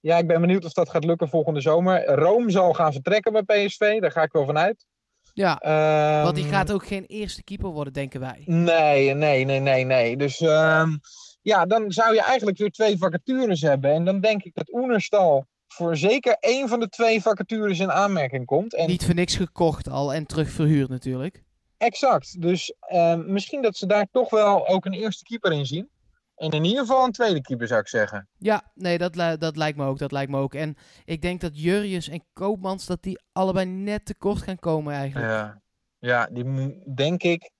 ja, 0.00 0.18
ik 0.18 0.26
ben 0.26 0.40
benieuwd 0.40 0.64
of 0.64 0.72
dat 0.72 0.90
gaat 0.90 1.04
lukken 1.04 1.28
volgende 1.28 1.60
zomer. 1.60 2.04
Rome 2.06 2.50
zal 2.50 2.72
gaan 2.72 2.92
vertrekken 2.92 3.32
bij 3.32 3.66
PSV, 3.66 4.00
daar 4.00 4.10
ga 4.10 4.22
ik 4.22 4.32
wel 4.32 4.46
vanuit. 4.46 4.86
Ja, 5.34 5.60
Ehm, 5.60 6.22
want 6.22 6.34
die 6.36 6.44
gaat 6.44 6.72
ook 6.72 6.86
geen 6.86 7.04
eerste 7.04 7.44
keeper 7.44 7.68
worden, 7.70 7.92
denken 7.92 8.20
wij. 8.20 8.42
Nee, 8.44 9.14
nee, 9.14 9.44
nee, 9.44 9.60
nee, 9.60 9.84
nee. 9.84 10.16
Dus 10.16 10.40
ehm, 10.40 10.96
ja, 11.42 11.66
dan 11.66 11.92
zou 11.92 12.14
je 12.14 12.22
eigenlijk 12.22 12.58
weer 12.58 12.70
twee 12.70 12.98
vacatures 12.98 13.60
hebben. 13.60 13.90
En 13.92 14.04
dan 14.04 14.20
denk 14.20 14.42
ik 14.42 14.54
dat 14.54 14.72
Oenerstal 14.72 15.46
voor 15.68 15.96
zeker 15.96 16.36
één 16.40 16.68
van 16.68 16.80
de 16.80 16.88
twee 16.88 17.22
vacatures 17.22 17.78
in 17.78 17.92
aanmerking 17.92 18.46
komt. 18.46 18.74
En 18.74 18.86
Niet 18.86 19.04
voor 19.04 19.14
niks 19.14 19.36
gekocht 19.36 19.88
al 19.88 20.14
en 20.14 20.26
terug 20.26 20.50
verhuurd 20.50 20.88
natuurlijk. 20.88 21.42
Exact. 21.80 22.40
Dus 22.40 22.74
ehm, 22.80 23.32
misschien 23.32 23.62
dat 23.62 23.76
ze 23.76 23.86
daar 23.86 24.06
toch 24.10 24.30
wel 24.30 24.68
ook 24.68 24.84
een 24.84 24.92
eerste 24.92 25.24
keeper 25.24 25.52
in 25.52 25.66
zien. 25.66 25.90
En 26.36 26.50
in 26.50 26.64
ieder 26.64 26.80
geval 26.80 27.04
een 27.04 27.12
tweede 27.12 27.40
keeper 27.40 27.66
zou 27.66 27.80
ik 27.80 27.88
zeggen. 27.88 28.28
Ja, 28.38 28.62
nee, 28.74 28.98
dat, 28.98 29.14
dat 29.40 29.56
lijkt 29.56 29.78
me 29.78 29.86
ook. 29.86 29.98
Dat 29.98 30.12
lijkt 30.12 30.30
me 30.30 30.38
ook. 30.38 30.54
En 30.54 30.76
ik 31.04 31.22
denk 31.22 31.40
dat 31.40 31.60
Jurrius 31.60 32.08
en 32.08 32.24
Koopmans, 32.32 32.86
dat 32.86 33.02
die 33.02 33.20
allebei 33.32 33.66
net 33.66 34.04
tekort 34.04 34.42
gaan 34.42 34.58
komen 34.58 34.94
eigenlijk. 34.94 35.30
Ja, 35.30 35.60
ja 35.98 36.26
die 36.26 36.94
denk 36.94 37.22
ik 37.22 37.50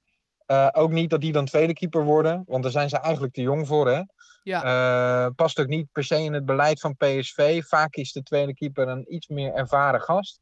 eh, 0.46 0.68
ook 0.72 0.90
niet 0.90 1.10
dat 1.10 1.20
die 1.20 1.32
dan 1.32 1.44
tweede 1.44 1.72
keeper 1.72 2.04
worden. 2.04 2.42
Want 2.46 2.62
daar 2.62 2.72
zijn 2.72 2.88
ze 2.88 2.98
eigenlijk 2.98 3.34
te 3.34 3.42
jong 3.42 3.66
voor, 3.66 3.88
hè? 3.88 4.02
Ja. 4.42 4.62
Eh, 4.62 5.30
past 5.34 5.60
ook 5.60 5.66
niet 5.66 5.92
per 5.92 6.04
se 6.04 6.22
in 6.22 6.32
het 6.32 6.44
beleid 6.44 6.80
van 6.80 6.96
PSV. 6.96 7.62
Vaak 7.64 7.94
is 7.94 8.12
de 8.12 8.22
tweede 8.22 8.54
keeper 8.54 8.88
een 8.88 9.14
iets 9.14 9.28
meer 9.28 9.54
ervaren 9.54 10.00
gast. 10.00 10.40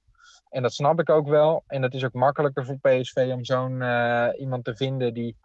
En 0.51 0.63
dat 0.63 0.73
snap 0.73 1.01
ik 1.01 1.11
ook 1.11 1.29
wel. 1.29 1.65
En 1.67 1.81
dat 1.81 1.95
is 1.95 2.05
ook 2.05 2.13
makkelijker 2.13 2.65
voor 2.65 2.79
PSV 2.79 3.31
om 3.33 3.45
zo'n 3.45 3.83
eh, 3.83 4.29
iemand 4.39 4.65
te 4.65 4.77
vinden 4.77 5.15
die, 5.15 5.37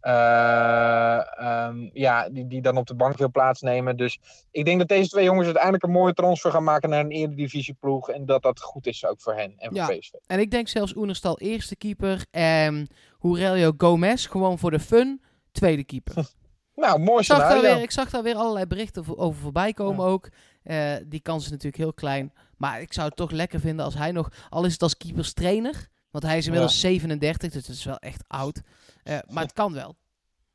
eh, 0.00 1.38
ehm, 1.40 1.88
ja, 1.92 2.28
die, 2.28 2.46
die 2.46 2.62
dan 2.62 2.76
op 2.76 2.86
de 2.86 2.94
bank 2.94 3.16
wil 3.16 3.30
plaatsnemen. 3.30 3.96
Dus 3.96 4.18
ik 4.50 4.64
denk 4.64 4.78
dat 4.78 4.88
deze 4.88 5.08
twee 5.08 5.24
jongens 5.24 5.44
uiteindelijk 5.44 5.84
een 5.84 5.90
mooie 5.90 6.12
transfer 6.14 6.50
gaan 6.50 6.64
maken 6.64 6.88
naar 6.90 7.00
een 7.00 7.10
eredivisieploeg. 7.10 8.10
En 8.10 8.26
dat 8.26 8.42
dat 8.42 8.60
goed 8.60 8.86
is 8.86 9.06
ook 9.06 9.20
voor 9.20 9.34
hen 9.34 9.52
en 9.56 9.68
voor 9.68 9.76
Ja. 9.76 9.86
PSV. 9.98 10.12
En 10.26 10.38
ik 10.38 10.50
denk 10.50 10.68
zelfs 10.68 10.96
Oenerstal 10.96 11.38
eerste 11.38 11.76
keeper. 11.76 12.24
En 12.30 12.88
Aurelio 13.22 13.72
Gomez 13.76 14.28
gewoon 14.28 14.58
voor 14.58 14.70
de 14.70 14.80
fun 14.80 15.22
tweede 15.52 15.84
keeper. 15.84 16.14
Nou, 16.76 16.98
mooi 16.98 17.18
Ik 17.18 17.24
zag, 17.24 17.38
daar 17.38 17.50
scenario. 17.50 17.74
weer, 17.74 17.82
ik 17.82 17.90
zag 17.90 18.10
daar 18.10 18.22
weer 18.22 18.34
allerlei 18.34 18.66
berichten 18.66 19.18
over 19.18 19.40
voorbij 19.40 19.72
komen 19.72 20.04
ook. 20.06 20.28
Eh, 20.62 20.92
die 21.06 21.20
kans 21.20 21.44
is 21.44 21.50
natuurlijk 21.50 21.76
heel 21.82 21.92
klein. 21.92 22.32
Maar 22.58 22.80
ik 22.80 22.92
zou 22.92 23.06
het 23.06 23.16
toch 23.16 23.30
lekker 23.30 23.60
vinden 23.60 23.84
als 23.84 23.94
hij 23.94 24.12
nog, 24.12 24.28
al 24.48 24.64
is 24.64 24.72
het 24.72 24.82
als 24.82 24.96
keeperstrainer, 24.96 25.88
want 26.10 26.24
hij 26.24 26.38
is 26.38 26.44
inmiddels 26.46 26.80
37, 26.80 27.52
dus 27.52 27.66
dat 27.66 27.76
is 27.76 27.84
wel 27.84 27.98
echt 27.98 28.24
oud. 28.28 28.60
Eh, 29.02 29.18
maar 29.28 29.42
het 29.42 29.52
kan 29.52 29.72
wel. 29.72 29.96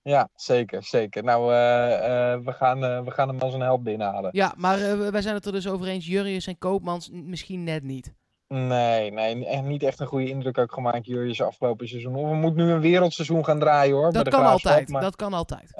Ja, 0.01 0.29
zeker, 0.35 0.83
zeker. 0.83 1.23
Nou, 1.23 1.53
eh, 1.53 2.33
eh, 2.33 2.39
we, 2.43 2.51
gaan, 2.51 2.79
we 2.79 3.11
gaan 3.11 3.27
hem 3.27 3.39
als 3.39 3.53
een 3.53 3.61
help 3.61 3.83
binnenhalen. 3.83 4.29
Ja, 4.33 4.53
maar 4.57 4.77
wij 5.11 5.21
zijn 5.21 5.35
het 5.35 5.45
er 5.45 5.51
dus 5.51 5.67
over 5.67 5.87
eens. 5.87 6.05
Jurrius 6.05 6.47
en 6.47 6.57
Koopmans 6.57 7.09
misschien 7.09 7.63
net 7.63 7.83
niet. 7.83 8.13
Nee, 8.47 9.11
nee, 9.11 9.45
echt 9.45 9.63
niet 9.63 9.83
echt 9.83 9.99
een 9.99 10.07
goede 10.07 10.29
indruk 10.29 10.57
ook 10.57 10.73
gemaakt, 10.73 11.05
Jurjes, 11.05 11.41
afgelopen 11.41 11.87
seizoen. 11.87 12.15
Of 12.15 12.29
we 12.29 12.35
moeten 12.35 12.65
nu 12.65 12.71
een 12.71 12.79
wereldseizoen 12.81 13.45
gaan 13.45 13.59
draaien 13.59 13.95
hoor. 13.95 14.11
bij 14.11 14.23
Dat 14.23 14.33
kan 14.33 14.45
altijd. 14.45 14.89
maar- 14.89 15.01
Dat 15.01 15.15
kan 15.15 15.33
altijd. 15.33 15.73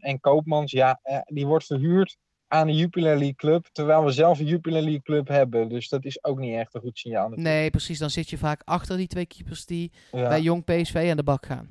En 0.00 0.18
Koopmans, 0.20 0.72
ja, 0.72 1.00
die 1.24 1.46
wordt 1.46 1.66
verhuurd 1.66 2.16
aan 2.48 2.66
de 2.66 2.72
Jupiler 2.74 3.12
League 3.16 3.34
Club. 3.34 3.66
Terwijl 3.72 4.04
we 4.04 4.10
zelf 4.10 4.38
een 4.38 4.46
Jupiler 4.46 4.82
League 4.82 5.02
Club 5.02 5.28
hebben. 5.28 5.68
Dus 5.68 5.88
dat 5.88 6.04
is 6.04 6.24
ook 6.24 6.38
niet 6.38 6.54
echt 6.56 6.74
een 6.74 6.80
goed 6.80 6.98
signaal. 6.98 7.28
natuurlijk. 7.28 7.54
Nee, 7.56 7.70
precies. 7.70 7.98
Dan 7.98 8.10
zit 8.10 8.30
je 8.30 8.38
vaak 8.38 8.62
achter 8.64 8.96
die 8.96 9.06
twee 9.06 9.26
keepers 9.26 9.66
die 9.66 9.92
Ja, 10.12 10.28
bij 10.28 10.40
jong 10.40 10.64
PSV 10.64 11.06
aan 11.10 11.16
de 11.16 11.22
bak 11.22 11.46
gaan. 11.46 11.70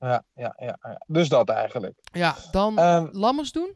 ja, 0.00 0.24
ja, 0.34 0.54
ja, 0.58 0.78
ja. 0.82 1.00
Dus 1.06 1.28
dat 1.28 1.48
eigenlijk. 1.48 1.98
Ja, 2.12 2.34
dan 2.50 2.78
Ehm, 2.78 3.08
Lammers 3.12 3.52
doen. 3.52 3.72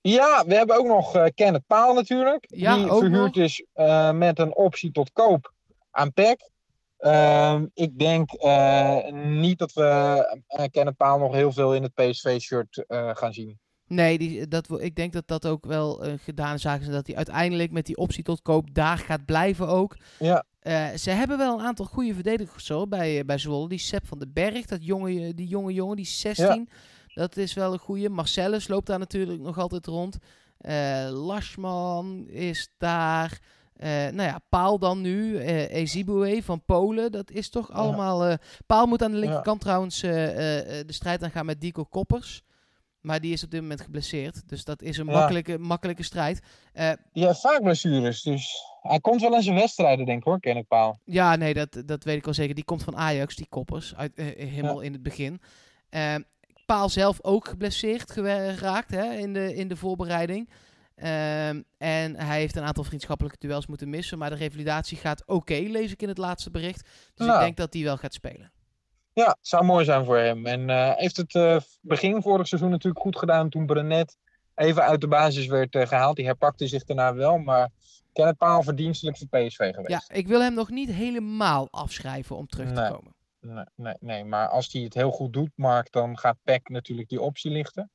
ja, 0.00 0.44
we 0.46 0.54
hebben 0.54 0.76
ook 0.78 0.86
nog 0.86 1.14
eh 1.16 1.24
Kenneth 1.34 1.66
Paal 1.66 1.94
natuurlijk. 1.94 2.44
Ja, 2.48 2.76
die 2.76 2.86
verhuurd 2.86 3.34
nog. 3.34 3.44
is 3.44 3.64
eh, 3.72 4.10
met 4.12 4.38
een 4.38 4.54
optie 4.56 4.90
tot 4.92 5.12
koop 5.12 5.52
aan 5.90 6.12
PEC. 6.12 6.50
Ehm, 6.98 7.66
ik 7.74 7.98
denk 7.98 8.32
eh, 8.32 9.12
niet 9.12 9.58
dat 9.58 9.72
we 9.72 10.40
Kenneth 10.70 10.96
Paal 10.96 11.18
nog 11.18 11.32
heel 11.34 11.52
veel 11.52 11.74
in 11.74 11.82
het 11.82 11.94
PSV-shirt 11.94 12.84
gaan 12.88 13.32
zien. 13.32 13.58
Nee, 13.90 14.18
die, 14.18 14.48
dat, 14.48 14.66
wo- 14.66 14.78
ik 14.78 14.96
denk 14.96 15.12
dat 15.12 15.28
dat 15.28 15.46
ook 15.46 15.66
wel 15.66 16.04
een 16.06 16.18
gedane 16.18 16.58
zaak 16.58 16.80
is. 16.80 16.86
En 16.86 16.92
dat 16.92 17.06
hij 17.06 17.16
uiteindelijk 17.16 17.70
met 17.70 17.86
die 17.86 17.96
optie 17.96 18.22
tot 18.24 18.42
koop 18.42 18.74
daar 18.74 18.98
gaat 18.98 19.24
blijven 19.24 19.68
ook. 19.68 19.96
Ja. 20.18 20.44
Eh, 20.60 20.88
ze 20.96 21.10
hebben 21.10 21.38
wel 21.38 21.58
een 21.58 21.64
aantal 21.66 21.84
goede 21.86 22.14
verdedigers 22.14 22.64
zo 22.66 22.86
bij, 22.86 23.18
eh, 23.18 23.24
bij 23.24 23.38
Zwolle. 23.38 23.68
Die 23.68 23.78
Sepp 23.78 24.06
van 24.06 24.18
den 24.18 24.32
Berg, 24.32 24.66
dat 24.66 24.84
jonge, 24.84 25.34
die 25.34 25.46
jonge 25.46 25.72
jongen, 25.72 25.96
die 25.96 26.04
is 26.04 26.20
16. 26.20 26.68
Dat 27.14 27.36
is 27.36 27.54
wel 27.54 27.72
een 27.72 27.78
goede. 27.78 28.08
Marcellus 28.08 28.68
loopt 28.68 28.86
daar 28.86 28.98
natuurlijk 28.98 29.40
nog 29.40 29.58
altijd 29.58 29.86
rond. 29.86 30.16
Eh 30.58 31.08
Lashman 31.10 32.26
is 32.28 32.68
daar. 32.78 33.38
Eh, 33.76 33.88
nou 33.90 34.22
ja, 34.22 34.40
Paal 34.48 34.78
dan 34.78 35.00
nu. 35.00 35.36
eh 35.36 35.74
Ezibue 35.74 36.42
van 36.44 36.62
Polen. 36.64 37.12
Dat 37.12 37.30
is 37.30 37.48
toch 37.50 37.72
allemaal... 37.72 38.26
eh, 38.26 38.34
Paal 38.66 38.86
moet 38.86 39.02
aan 39.02 39.10
de 39.12 39.16
linkerkant 39.18 39.60
trouwens 39.60 40.02
eh, 40.02 40.10
eh, 40.30 40.78
eh, 40.80 40.86
de 40.86 40.92
strijd 40.92 41.22
aangaan 41.22 41.46
met 41.46 41.60
Dico 41.60 41.84
Koppers. 41.84 42.42
Maar 43.00 43.20
die 43.20 43.32
is 43.32 43.44
op 43.44 43.50
dit 43.50 43.60
moment 43.60 43.80
geblesseerd. 43.80 44.48
Dus 44.48 44.64
dat 44.64 44.82
is 44.82 44.96
een 44.98 45.06
Ja. 45.06 45.12
makkelijke, 45.12 45.58
makkelijke 45.58 46.02
strijd. 46.02 46.40
Eh, 46.72 46.92
Die 47.12 47.26
heeft 47.26 47.40
vaak 47.40 47.62
blessures, 47.62 48.22
dus 48.22 48.62
hij 48.82 49.00
komt 49.00 49.20
wel 49.20 49.34
in 49.34 49.42
zijn 49.42 49.56
wedstrijden, 49.56 50.06
denk 50.06 50.18
ik 50.18 50.24
hoor, 50.24 50.40
Kenneth 50.40 50.68
Paal. 50.68 50.98
Ja, 51.04 51.36
nee, 51.36 51.54
dat, 51.54 51.82
dat 51.86 52.04
weet 52.04 52.16
ik 52.16 52.24
wel 52.24 52.34
zeker. 52.34 52.54
Die 52.54 52.64
komt 52.64 52.82
van 52.82 52.96
Ajax, 52.96 53.36
die 53.36 53.46
koppers, 53.48 53.94
uit, 53.96 54.14
eh, 54.14 54.24
helemaal 54.48 54.80
in 54.80 54.92
het 54.92 55.02
begin. 55.02 55.40
Eh, 55.88 56.14
Paal 56.66 56.88
zelf 56.88 57.18
ook 57.22 57.48
geblesseerd 57.48 58.10
geraakt 58.10 58.90
hè, 58.90 59.12
in, 59.14 59.32
de, 59.32 59.54
in 59.54 59.68
de 59.68 59.76
voorbereiding. 59.76 60.50
Ehm, 60.94 61.62
en 61.78 62.16
hij 62.16 62.38
heeft 62.38 62.56
een 62.56 62.62
aantal 62.62 62.84
vriendschappelijke 62.84 63.38
duels 63.40 63.66
moeten 63.66 63.88
missen. 63.90 64.18
Maar 64.18 64.30
de 64.30 64.36
revalidatie 64.36 64.96
gaat 64.98 65.22
oké, 65.26 65.54
lees 65.54 65.92
ik 65.92 66.02
in 66.02 66.08
het 66.08 66.18
laatste 66.18 66.50
bericht. 66.50 66.88
Dus 67.14 67.26
ik 67.26 67.38
denk 67.40 67.56
dat 67.56 67.72
hij 67.74 67.82
wel 67.82 67.96
gaat 67.96 68.14
spelen. 68.14 68.52
Ja, 69.12 69.36
zou 69.40 69.64
mooi 69.64 69.84
zijn 69.84 70.04
voor 70.04 70.16
hem. 70.16 70.46
En 70.46 70.70
eh, 70.70 70.96
heeft 70.96 71.16
het 71.16 71.34
eh, 71.34 71.56
begin 71.80 72.22
vorig 72.22 72.48
seizoen 72.48 72.70
natuurlijk 72.70 73.02
goed 73.02 73.18
gedaan 73.18 73.48
toen 73.48 73.66
Brenet 73.66 74.16
even 74.54 74.82
uit 74.82 75.00
de 75.00 75.08
basis 75.08 75.46
werd 75.46 75.74
eh, 75.74 75.86
gehaald. 75.86 76.16
Die 76.16 76.24
herpakte 76.24 76.66
zich 76.66 76.84
daarna 76.84 77.14
wel, 77.14 77.38
maar 77.38 77.70
Kenneth 78.12 78.36
Paal 78.36 78.62
verdienstelijk 78.62 79.18
voor 79.18 79.26
PSV 79.26 79.74
geweest. 79.74 80.08
Ja, 80.08 80.16
ik 80.16 80.26
wil 80.26 80.40
hem 80.40 80.54
nog 80.54 80.70
niet 80.70 80.90
helemaal 80.90 81.68
afschrijven 81.70 82.36
om 82.36 82.46
terug 82.46 82.72
te 82.72 82.88
komen. 82.90 83.14
Nee, 83.40 83.64
nee, 83.74 83.94
nee, 84.00 84.24
maar 84.24 84.48
als 84.48 84.72
hij 84.72 84.82
het 84.82 84.94
heel 84.94 85.10
goed 85.10 85.32
doet, 85.32 85.50
Mark, 85.54 85.92
dan 85.92 86.18
gaat 86.18 86.36
PEC 86.42 86.68
natuurlijk 86.68 87.08
die 87.08 87.20
optie 87.20 87.50
lichten. 87.50 87.90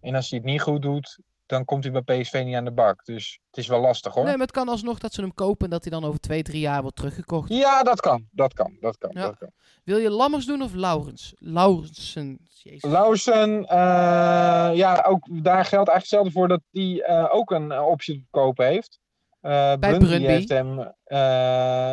En 0.00 0.14
als 0.14 0.30
hij 0.30 0.38
het 0.38 0.48
niet 0.48 0.60
goed 0.60 0.82
doet, 0.82 1.18
dan 1.46 1.64
komt 1.64 1.84
hij 1.84 2.02
bij 2.02 2.20
PSV 2.20 2.42
niet 2.44 2.54
aan 2.54 2.64
de 2.64 2.72
bak. 2.72 3.04
Dus 3.04 3.40
het 3.46 3.56
is 3.56 3.66
wel 3.66 3.80
lastig 3.80 4.14
hoor. 4.14 4.24
Nee, 4.24 4.32
maar 4.32 4.46
het 4.46 4.54
kan 4.54 4.68
alsnog 4.68 4.98
dat 4.98 5.12
ze 5.12 5.20
hem 5.20 5.34
kopen 5.34 5.64
en 5.64 5.70
dat 5.70 5.84
hij 5.84 6.00
dan 6.00 6.04
over 6.08 6.20
twee, 6.20 6.42
drie 6.42 6.60
jaar 6.60 6.82
wordt 6.82 6.96
teruggekocht. 6.96 7.48
Ja, 7.48 7.82
dat 7.82 8.00
kan. 8.00 8.28
Dat 8.30 8.52
kan. 8.52 8.76
Dat 8.80 8.98
kan. 8.98 9.10
Ja. 9.14 9.22
Dat 9.22 9.38
kan. 9.38 9.50
Wil 9.84 9.98
je 9.98 10.10
Lammers 10.10 10.46
doen 10.46 10.62
of 10.62 10.74
Laurens? 10.74 11.34
Laurensen. 11.38 12.38
Jezus. 12.66 12.90
Lausen, 12.90 13.66
eh, 13.66 14.70
ja, 14.74 15.04
ook 15.08 15.26
daar 15.42 15.64
geldt 15.64 15.88
eigenlijk 15.88 15.94
hetzelfde 15.94 16.30
voor 16.30 16.48
dat 16.48 16.60
hij 16.70 17.02
eh, 17.02 17.34
ook 17.34 17.50
een 17.50 17.72
eh, 17.72 17.86
optie 17.86 18.14
te 18.14 18.26
kopen 18.30 18.66
heeft. 18.66 18.98
Eh 19.40 19.72
Brundy 19.72 20.06
Brøndby. 20.06 20.26
heeft 20.26 20.48
hem 20.48 20.94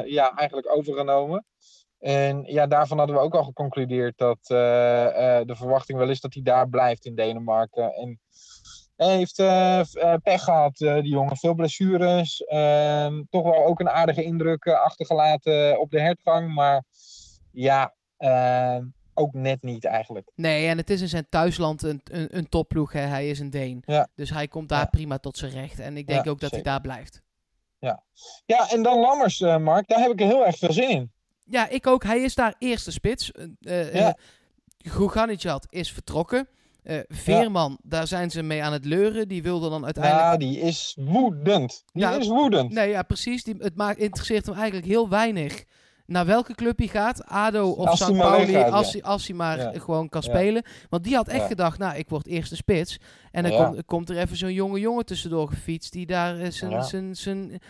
ja, 0.05 0.36
eigenlijk 0.36 0.75
overgenomen. 0.75 1.45
En 2.00 2.43
ja, 2.43 2.67
daarvan 2.67 2.98
hadden 2.98 3.15
we 3.15 3.22
ook 3.22 3.36
al 3.36 3.43
geconcludeerd 3.43 4.17
dat 4.17 4.38
de 4.48 5.53
verwachting 5.55 5.98
wel 5.98 6.10
is 6.10 6.22
dat 6.22 6.33
hij 6.33 6.43
daar 6.43 6.69
blijft 6.69 7.05
in 7.05 7.15
Denemarken. 7.15 7.93
En 7.93 8.19
hij 9.05 9.15
heeft 9.15 9.39
eh, 9.39 9.79
eh, 9.79 10.13
pech 10.24 10.43
gehad, 10.43 10.81
eh, 10.81 10.93
die 10.93 11.10
jongen. 11.12 11.38
Veel 11.38 11.53
blessures. 11.53 12.43
ehm, 12.43 13.22
toch 13.29 13.43
wel 13.43 13.65
ook 13.65 13.79
een 13.79 13.89
aardige 13.89 14.24
indruk 14.24 14.67
achtergelaten 14.67 15.79
op 15.79 15.91
de 15.91 16.00
hertgang. 16.01 16.53
Maar 16.53 16.83
ja, 17.51 17.93
ehm, 18.17 18.86
ook 19.13 19.33
net 19.33 19.62
niet 19.63 19.86
eigenlijk. 19.86 20.31
Nee, 20.36 20.67
en 20.67 20.77
het 20.77 20.89
is 20.89 21.01
in 21.01 21.07
zijn 21.07 21.25
thuisland 21.29 21.83
een, 21.83 22.01
een, 22.03 22.38
een 22.38 22.50
topploeg. 22.50 22.91
Hè. 22.93 23.00
Hij 23.01 23.29
is 23.29 23.39
een 23.39 23.50
Deen. 23.50 23.83
Ja. 23.86 24.07
Dus 24.15 24.29
hij 24.29 24.48
komt 24.48 24.69
daar 24.69 24.79
Ja. 24.79 24.86
prima 24.86 25.17
tot 25.17 25.38
zijn 25.38 25.51
recht. 25.51 25.79
En 25.79 25.98
ik 25.98 26.07
denk 26.07 26.25
Ja, 26.25 26.31
ook 26.31 26.39
dat 26.39 26.50
zeker. 26.50 26.65
hij 26.65 26.74
daar 26.74 26.81
blijft. 26.81 27.22
Ja, 28.45 28.69
en 28.72 28.83
dan 28.83 29.00
Lammers, 29.00 29.39
Mark. 29.39 29.88
Daar 29.88 30.00
heb 30.00 30.12
ik 30.12 30.19
er 30.22 30.25
heel 30.27 30.45
erg 30.45 30.57
veel 30.57 30.74
zin 30.74 30.89
in. 30.89 31.12
Ja, 31.45 31.69
ik 31.69 31.88
ook. 31.88 32.03
Hij 32.03 32.19
is 32.22 32.36
daar 32.36 32.55
eerste 32.60 32.91
spits. 32.91 33.31
Ja. 33.60 34.17
Guganijad 34.77 35.65
is 35.69 35.91
vertrokken. 35.91 36.48
Eh, 36.83 36.97
Veerman, 37.07 37.79
daar 37.83 38.07
zijn 38.07 38.31
ze 38.31 38.41
mee 38.43 38.63
aan 38.63 38.73
het 38.73 38.85
leuren. 38.85 39.27
Die 39.27 39.43
wilde 39.43 39.69
dan 39.69 39.85
uiteindelijk... 39.85 40.25
Ja, 40.25 40.37
die 40.37 40.59
is 40.59 40.97
woedend. 40.99 41.83
Die 41.91 42.01
Ja, 42.03 42.11
is 42.15 42.27
woedend. 42.27 42.71
Nee, 42.71 42.89
ja, 42.89 43.03
precies. 43.03 43.43
Die, 43.43 43.55
het 43.57 43.75
maakt, 43.75 43.99
interesseert 43.99 44.45
hem 44.45 44.55
eigenlijk 44.55 44.85
heel 44.85 45.09
weinig 45.09 45.63
naar 46.05 46.25
welke 46.25 46.55
club 46.55 46.77
hij 46.77 46.88
gaat. 46.88 47.25
ADO 47.25 47.69
of 47.69 47.95
St. 47.98 48.17
Pauli, 48.17 48.55
als, 48.57 49.01
als 49.01 49.27
hij 49.27 49.36
maar 49.36 49.57
Ja. 49.60 49.72
gewoon 49.79 50.10
kan 50.10 50.24
spelen. 50.24 50.63
Want 50.89 51.03
die 51.03 51.15
had 51.15 51.27
echt 51.27 51.41
Ja. 51.41 51.48
gedacht, 51.48 51.77
nou, 51.77 51.95
ik 51.98 52.10
word 52.10 52.27
eerste 52.27 52.55
spits. 52.55 53.00
En 53.31 53.43
dan 53.43 53.51
Ja. 53.51 53.63
komt, 53.65 53.86
komt 53.86 54.10
er 54.10 54.17
even 54.17 54.38
zo'n 54.38 54.53
jonge 54.53 54.79
jongen 54.79 55.05
tussendoor 55.05 55.48
gefietst... 55.48 55.91
die 55.91 56.05
daar 56.05 56.39
eh, 56.39 56.51
zijn... 56.51 56.83
Zijn 56.83 57.15
zijn 57.15 57.62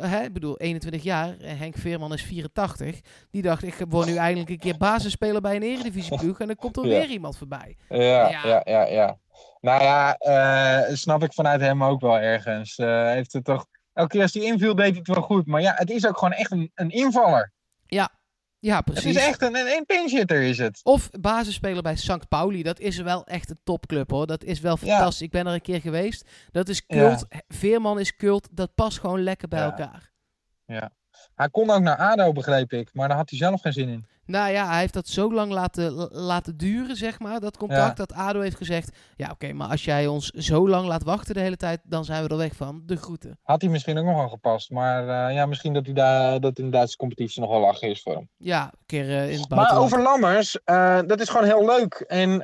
hè, 0.00 0.30
bedoel, 0.30 0.58
21 0.58 1.02
jaar. 1.02 1.38
en 1.38 1.58
Henk 1.58 1.76
Veerman 1.76 2.12
is 2.12 2.22
84. 2.22 3.00
Die 3.30 3.42
dacht, 3.42 3.62
ik 3.62 3.74
word 3.88 4.06
nu 4.06 4.14
eindelijk 4.16 4.50
een 4.50 4.58
keer 4.58 4.76
basisspeler 4.76 5.40
bij 5.40 5.56
een 5.56 5.62
eredivisieploeg... 5.62 6.40
en 6.40 6.46
dan 6.46 6.56
komt 6.56 6.76
er 6.76 6.82
weer 6.82 7.08
iemand 7.08 7.36
voorbij. 7.38 7.76
Ja, 7.88 8.28
Ja. 8.28 8.62
ja, 8.64 8.84
ja. 8.86 9.16
Nou 9.60 9.82
ja, 9.82 10.16
eh, 10.16 10.94
snap 10.94 11.22
ik 11.22 11.32
vanuit 11.32 11.60
hem 11.60 11.84
ook 11.84 12.00
wel 12.00 12.18
ergens. 12.18 12.76
Eh, 12.78 13.06
heeft 13.06 13.32
het 13.32 13.44
toch... 13.44 13.66
Elke 13.92 14.10
keer 14.10 14.22
als 14.22 14.34
hij 14.34 14.42
inviel, 14.42 14.74
deed 14.74 14.88
hij 14.88 14.98
het 14.98 15.06
wel 15.08 15.22
goed. 15.22 15.46
Maar 15.46 15.60
ja, 15.60 15.72
het 15.76 15.90
is 15.90 16.06
ook 16.06 16.18
gewoon 16.18 16.32
echt 16.34 16.50
een, 16.50 16.70
een 16.74 16.90
invaller. 16.90 17.52
Ja, 18.58 18.76
Het 18.76 18.84
precies. 18.84 19.16
is 19.16 19.26
echt 19.26 19.42
een, 19.42 19.54
een, 19.56 19.84
pinchitter, 19.86 20.42
is 20.42 20.58
het. 20.58 20.80
Of 20.82 21.10
basisspeler 21.10 21.82
bij 21.82 21.96
St. 21.96 22.28
Pauli. 22.28 22.62
Dat 22.62 22.78
is 22.80 22.98
wel 22.98 23.26
echt 23.26 23.50
een 23.50 23.60
topclub 23.64 24.10
hoor. 24.10 24.26
Dat 24.26 24.44
is 24.44 24.60
wel 24.60 24.76
Ja. 24.80 24.86
fantastisch. 24.86 25.20
Ik 25.22 25.30
ben 25.30 25.46
er 25.46 25.52
een 25.54 25.60
keer 25.60 25.80
geweest. 25.80 26.28
Dat 26.50 26.68
is 26.68 26.86
cult. 26.86 27.26
Veerman 27.48 27.98
is 28.00 28.16
cult. 28.16 28.48
Dat 28.52 28.74
past 28.74 28.98
gewoon 28.98 29.22
lekker 29.22 29.48
bij 29.48 29.58
Ja. 29.60 29.64
elkaar. 29.64 30.12
Hij 31.34 31.48
kon 31.48 31.70
ook 31.70 31.80
naar 31.82 31.96
ADO, 31.96 32.32
begreep 32.32 32.72
ik. 32.72 32.90
Maar 32.92 33.08
daar 33.08 33.16
had 33.16 33.30
hij 33.30 33.38
zelf 33.38 33.60
geen 33.60 33.72
zin 33.72 33.88
in. 33.88 34.06
Nou 34.26 34.52
ja, 34.52 34.68
hij 34.68 34.80
heeft 34.80 34.92
dat 34.94 35.08
zo 35.08 35.32
lang 35.32 35.52
laten, 35.52 35.90
la- 35.92 36.08
laten 36.10 36.56
duren, 36.56 36.96
zeg 36.96 37.18
maar, 37.18 37.40
dat 37.40 37.56
contact. 37.56 37.96
Dat 37.96 38.12
ADO 38.12 38.40
heeft 38.40 38.56
gezegd, 38.56 38.96
ja 39.16 39.30
oké, 39.30 39.52
maar 39.52 39.68
als 39.68 39.84
jij 39.84 40.06
ons 40.06 40.28
zo 40.30 40.68
lang 40.68 40.86
laat 40.86 41.02
wachten 41.02 41.34
de 41.34 41.40
hele 41.40 41.56
tijd, 41.56 41.80
dan 41.84 42.04
zijn 42.04 42.22
we 42.22 42.28
er 42.28 42.36
weg 42.36 42.54
van. 42.54 42.82
De 42.86 42.96
groeten. 42.96 43.38
Had 43.42 43.60
hij 43.60 43.70
misschien 43.70 43.98
ook 43.98 44.04
nog 44.04 44.16
wel 44.16 44.28
gepast. 44.28 44.70
Maar 44.70 45.28
eh, 45.28 45.34
ja, 45.34 45.46
misschien 45.46 45.72
dat, 45.72 45.84
hij 45.84 45.94
daar, 45.94 46.40
dat 46.40 46.58
in 46.58 46.64
de 46.64 46.70
Duitse 46.70 46.96
competitie 46.96 47.40
nog 47.40 47.50
wel 47.50 47.60
lachen 47.60 47.88
is 47.88 48.02
voor 48.02 48.14
hem. 48.14 48.28
Ja, 48.36 48.64
een 48.64 48.78
keer 48.86 49.08
eh, 49.10 49.30
in 49.32 49.40
het 49.40 49.48
Maar 49.48 49.78
over 49.78 50.02
Lammers, 50.02 50.58
eh, 50.64 51.00
dat 51.06 51.20
is 51.20 51.28
gewoon 51.28 51.46
heel 51.46 51.66
leuk. 51.66 51.94
En 51.94 52.38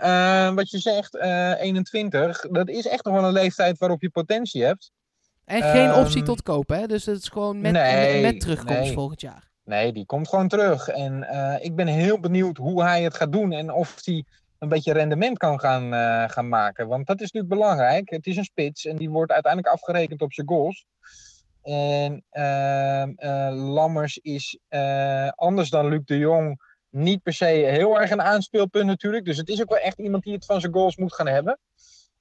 wat 0.54 0.70
je 0.70 0.78
zegt, 0.78 1.16
eh 1.16 1.61
21, 1.61 2.40
dat 2.40 2.68
is 2.68 2.87
echt 2.87 3.04
nog 3.04 3.14
wel 3.14 3.25
een 3.25 3.32
leeftijd 3.32 3.78
waarop 3.78 4.02
je 4.02 4.11
potentie 4.11 4.64
hebt. 4.64 4.90
En 5.50 5.62
geen 5.62 5.90
Ehm, 5.90 6.00
optie 6.00 6.23
tot 6.23 6.42
kopen, 6.42 6.78
hè? 6.78 6.87
Dus 6.87 7.07
het 7.07 7.19
is 7.19 7.28
gewoon 7.28 7.61
met, 7.61 7.73
nee, 7.73 8.12
met, 8.12 8.33
met 8.33 8.40
terugkomst 8.40 8.80
nee. 8.80 8.92
volgend 8.92 9.21
jaar. 9.21 9.50
Nee, 9.64 9.92
die 9.92 10.07
komt 10.07 10.28
gewoon 10.28 10.49
terug. 10.49 10.88
En 10.88 11.28
eh, 11.28 11.64
ik 11.64 11.75
ben 11.75 11.87
heel 11.87 12.21
benieuwd 12.21 12.57
hoe 12.57 12.83
hij 12.83 13.02
het 13.02 13.14
gaat 13.14 13.33
doen 13.33 13.52
en 13.52 13.73
of 13.73 14.04
hij 14.04 14.25
een 14.59 14.69
beetje 14.69 14.92
rendement 14.92 15.38
kan 15.38 15.61
gaan, 15.61 15.95
eh, 15.95 16.28
gaan 16.28 16.49
maken. 16.49 16.88
Want 16.88 17.07
dat 17.07 17.21
is 17.21 17.33
natuurlijk 17.33 17.61
belangrijk. 17.61 18.11
Het 18.11 18.26
is 18.26 18.37
een 18.37 18.45
spits 18.45 18.85
en 18.85 18.97
die 18.97 19.11
wordt 19.11 19.33
uiteindelijk 19.33 19.73
afgerekend 19.73 20.23
op 20.23 20.33
zijn 20.33 20.49
goals. 20.49 20.87
En 21.62 22.25
ehm, 22.30 23.12
eh, 23.16 23.50
Lammers 23.52 24.19
is 24.19 24.59
anders 25.35 25.71
dan 25.71 25.88
Luc 25.88 26.04
de 26.04 26.19
Jong 26.19 26.61
niet 26.90 27.23
per 27.23 27.33
se 27.33 27.45
heel 27.45 28.00
erg 28.00 28.11
een 28.11 28.23
aanspeelpunt 28.23 28.87
natuurlijk. 28.87 29.25
Dus 29.25 29.37
het 29.37 29.49
is 29.49 29.61
ook 29.62 29.69
wel 29.69 29.78
echt 29.78 29.99
iemand 29.99 30.23
die 30.23 30.35
het 30.35 30.45
van 30.45 30.61
zijn 30.61 30.73
goals 30.73 30.97
moet 30.97 31.14
gaan 31.14 31.28
hebben. 31.28 31.59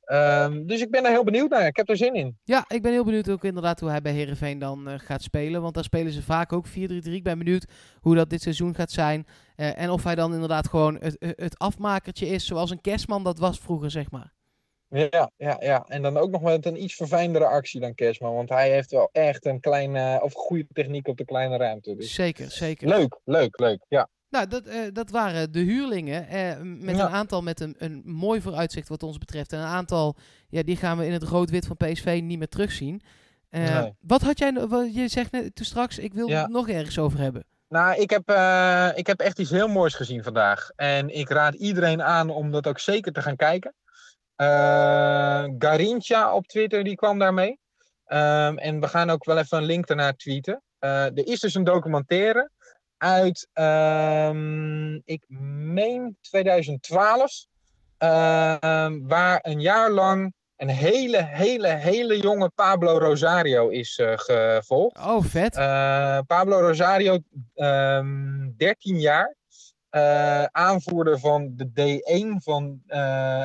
Ehm, 0.09 0.65
dus 0.65 0.81
ik 0.81 0.91
ben 0.91 1.05
er 1.05 1.11
heel 1.11 1.23
benieuwd 1.23 1.49
naar. 1.49 1.65
Ik 1.65 1.75
heb 1.75 1.89
er 1.89 1.97
zin 1.97 2.13
in. 2.13 2.37
Ja, 2.43 2.65
ik 2.67 2.81
ben 2.81 2.91
heel 2.91 3.03
benieuwd 3.03 3.29
ook 3.29 3.43
inderdaad 3.43 3.79
hoe 3.79 3.89
hij 3.89 4.01
bij 4.01 4.11
Herenveen 4.11 4.59
dan 4.59 4.87
eh, 4.87 4.99
gaat 4.99 5.21
spelen. 5.21 5.61
Want 5.61 5.73
daar 5.73 5.83
spelen 5.83 6.11
ze 6.11 6.21
vaak 6.23 6.53
ook 6.53 6.67
4-3-3. 6.67 6.71
Ik 7.13 7.23
ben 7.23 7.37
benieuwd 7.37 7.65
hoe 7.99 8.15
dat 8.15 8.29
dit 8.29 8.41
seizoen 8.41 8.75
gaat 8.75 8.91
zijn. 8.91 9.27
Eh, 9.55 9.77
en 9.79 9.89
of 9.89 10.03
hij 10.03 10.15
dan 10.15 10.33
inderdaad 10.33 10.67
gewoon 10.67 10.95
het, 10.99 11.15
het 11.19 11.59
afmakertje 11.59 12.27
is 12.27 12.45
zoals 12.45 12.71
een 12.71 12.81
kerstman 12.81 13.23
dat 13.23 13.39
was 13.39 13.59
vroeger, 13.59 13.91
zeg 13.91 14.11
maar. 14.11 14.33
Ja, 14.89 15.31
ja, 15.37 15.57
ja. 15.59 15.85
En 15.87 16.01
dan 16.01 16.17
ook 16.17 16.29
nog 16.29 16.41
met 16.41 16.65
een 16.65 16.83
iets 16.83 16.95
verfijndere 16.95 17.45
actie 17.45 17.79
dan 17.79 17.95
Kerstman. 17.95 18.33
Want 18.33 18.49
hij 18.49 18.71
heeft 18.71 18.91
wel 18.91 19.09
echt 19.11 19.45
een 19.45 19.59
kleine, 19.59 20.19
of 20.21 20.33
goede 20.33 20.67
techniek 20.73 21.07
op 21.07 21.17
de 21.17 21.25
kleine 21.25 21.57
ruimte. 21.57 21.95
Dus 21.95 22.13
Zeker, 22.13 22.51
zeker. 22.51 22.87
leuk, 22.87 23.19
leuk, 23.23 23.59
leuk. 23.59 23.85
Ja. 23.87 24.09
Nou, 24.29 24.48
dat, 24.48 24.65
eh, 24.65 24.79
dat 24.93 25.09
waren 25.09 25.51
de 25.51 25.59
huurlingen. 25.59 26.27
eh, 26.27 26.57
met 26.62 26.95
Ja. 26.98 27.05
een 27.05 27.12
aantal 27.12 27.41
met 27.41 27.59
een, 27.59 27.75
een 27.77 28.01
mooi 28.05 28.41
vooruitzicht 28.41 28.88
wat 28.89 29.03
ons 29.03 29.17
betreft. 29.17 29.53
En 29.53 29.59
een 29.59 29.65
aantal, 29.65 30.15
ja, 30.50 30.63
die 30.63 30.75
gaan 30.77 30.98
we 30.98 31.05
in 31.05 31.12
het 31.13 31.24
rood-wit 31.24 31.65
van 31.67 31.77
PSV 31.77 32.19
niet 32.24 32.38
meer 32.38 32.48
terugzien. 32.48 33.01
Eh, 33.50 33.79
Nee. 33.81 33.93
Wat 34.00 34.21
had 34.21 34.39
jij, 34.39 34.53
wat, 34.67 34.93
je 34.95 35.07
zegt 35.07 35.31
net 35.31 35.55
toen 35.55 35.65
straks, 35.65 35.98
ik 36.00 36.13
wil 36.13 36.27
Ja. 36.27 36.41
het 36.41 36.50
nog 36.51 36.69
ergens 36.69 37.00
over 37.00 37.19
hebben. 37.19 37.43
Nou, 37.69 38.01
ik 38.01 38.09
heb, 38.09 38.29
ik 38.98 39.07
heb 39.07 39.19
echt 39.19 39.39
iets 39.39 39.50
heel 39.50 39.67
moois 39.67 39.93
gezien 39.95 40.24
vandaag. 40.24 40.69
En 40.75 41.09
ik 41.17 41.29
raad 41.29 41.53
iedereen 41.53 42.01
aan 42.03 42.29
om 42.29 42.51
dat 42.51 42.67
ook 42.67 42.79
zeker 42.79 43.12
te 43.12 43.21
gaan 43.21 43.36
kijken. 43.36 43.74
Garincha 45.59 46.33
op 46.33 46.48
Twitter, 46.48 46.83
die 46.83 46.95
kwam 46.95 47.19
daarmee. 47.19 47.59
Ehm, 48.05 48.57
en 48.57 48.79
we 48.79 48.88
gaan 48.88 49.09
ook 49.09 49.25
wel 49.25 49.38
even 49.38 49.57
een 49.57 49.63
link 49.63 49.88
daarna 49.88 50.13
tweeten. 50.13 50.62
Er 50.79 51.27
is 51.27 51.39
dus 51.39 51.53
een 51.55 51.63
documentaire 51.63 52.50
uit, 52.99 53.47
ehm, 53.53 54.95
ik 54.95 55.23
meen 55.27 56.17
2012. 56.21 57.47
ehm, 57.97 58.99
waar 59.07 59.39
een 59.41 59.61
jaar 59.61 59.91
lang 59.91 60.33
een 60.59 60.69
hele, 60.69 61.23
hele, 61.23 61.67
hele 61.67 62.19
jonge 62.19 62.49
Pablo 62.49 62.97
Rosario 62.97 63.67
is 63.67 63.97
eh, 63.97 64.13
gevolgd. 64.15 64.97
Oh, 64.97 65.23
vet. 65.23 65.55
Eh, 65.55 66.19
Pablo 66.27 66.59
Rosario, 66.59 67.17
ehm 67.55 68.49
13 68.57 68.99
jaar. 68.99 69.37
Eh, 69.89 70.43
aanvoerder 70.43 71.19
van 71.19 71.53
de 71.55 71.69
D1 71.73 72.43
van 72.43 72.81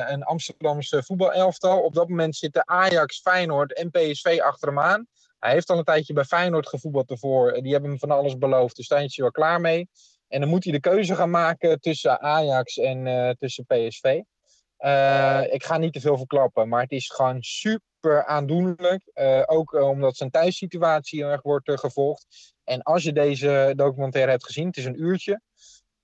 een 0.07 0.23
Amsterdamse 0.23 1.03
voetbalelftal. 1.03 1.81
Op 1.81 1.93
dat 1.93 2.09
moment 2.09 2.35
zitten 2.35 2.67
Ajax, 2.67 3.19
Feyenoord 3.19 3.73
en 3.73 3.91
PSV 3.91 4.39
achter 4.43 4.67
hem 4.67 4.79
aan. 4.79 5.07
Hij 5.45 5.53
heeft 5.53 5.69
al 5.69 5.77
een 5.77 5.83
tijdje 5.83 6.13
bij 6.13 6.23
Feyenoord 6.23 6.67
gevoetbald 6.67 7.09
ervoor. 7.09 7.61
Die 7.61 7.71
hebben 7.71 7.89
hem 7.89 7.99
van 7.99 8.11
alles 8.11 8.37
beloofd, 8.37 8.75
dus 8.75 8.87
daar 8.87 9.03
is 9.03 9.15
hij 9.15 9.23
wel 9.23 9.33
klaar 9.33 9.61
mee. 9.61 9.89
En 10.27 10.39
dan 10.39 10.49
moet 10.49 10.63
hij 10.63 10.73
de 10.73 10.79
keuze 10.79 11.15
gaan 11.15 11.29
maken 11.29 11.79
tussen 11.79 12.21
Ajax 12.21 12.77
en 12.77 13.07
eh, 13.07 13.29
tussen 13.29 13.65
PSV. 13.65 14.21
Eh, 14.77 15.41
ik 15.49 15.63
ga 15.63 15.77
niet 15.77 15.93
te 15.93 15.99
veel 15.99 16.17
verklappen, 16.17 16.67
maar 16.69 16.81
het 16.81 16.91
is 16.91 17.09
gewoon 17.09 17.43
super 17.43 18.25
aandoenlijk. 18.25 19.09
Eh, 19.13 19.43
ook 19.45 19.73
eh, 19.73 19.89
omdat 19.89 20.17
zijn 20.17 20.29
thuissituatie 20.29 21.19
heel 21.19 21.31
erg 21.31 21.41
wordt 21.41 21.67
eh, 21.67 21.77
gevolgd. 21.77 22.53
En 22.63 22.81
als 22.81 23.03
je 23.03 23.13
deze 23.13 23.73
documentaire 23.75 24.31
hebt 24.31 24.45
gezien, 24.45 24.67
het 24.67 24.77
is 24.77 24.85
een 24.85 25.01
uurtje, 25.01 25.41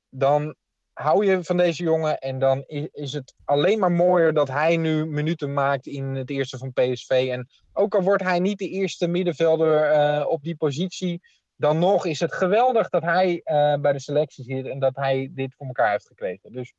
dan 0.09 0.55
hou 1.01 1.25
je 1.25 1.43
van 1.43 1.57
deze 1.57 1.83
jongen. 1.83 2.17
En 2.19 2.39
dan 2.39 2.63
is 2.91 3.13
het 3.13 3.33
alleen 3.45 3.79
maar 3.79 3.91
mooier 3.91 4.33
dat 4.33 4.47
hij 4.47 4.77
nu 4.77 5.05
minuten 5.05 5.53
maakt 5.53 5.87
in 5.87 6.05
het 6.15 6.29
eerste 6.29 6.57
van 6.57 6.73
PSV. 6.73 7.27
En 7.31 7.47
ook 7.73 7.95
al 7.95 8.01
wordt 8.01 8.23
hij 8.23 8.39
niet 8.39 8.57
de 8.57 8.69
eerste 8.69 9.07
middenvelder 9.07 9.83
eh, 9.83 10.25
op 10.27 10.43
die 10.43 10.55
positie, 10.55 11.21
dan 11.55 11.79
nog 11.79 12.05
is 12.05 12.19
het 12.19 12.33
geweldig 12.33 12.89
dat 12.89 13.01
hij 13.03 13.41
eh, 13.43 13.75
bij 13.81 13.93
de 13.93 13.99
selectie 13.99 14.43
zit 14.43 14.65
en 14.65 14.79
dat 14.79 14.95
hij 14.95 15.31
dit 15.33 15.53
voor 15.57 15.67
elkaar 15.67 15.91
heeft 15.91 16.07
gekregen. 16.07 16.51
Dus 16.51 16.73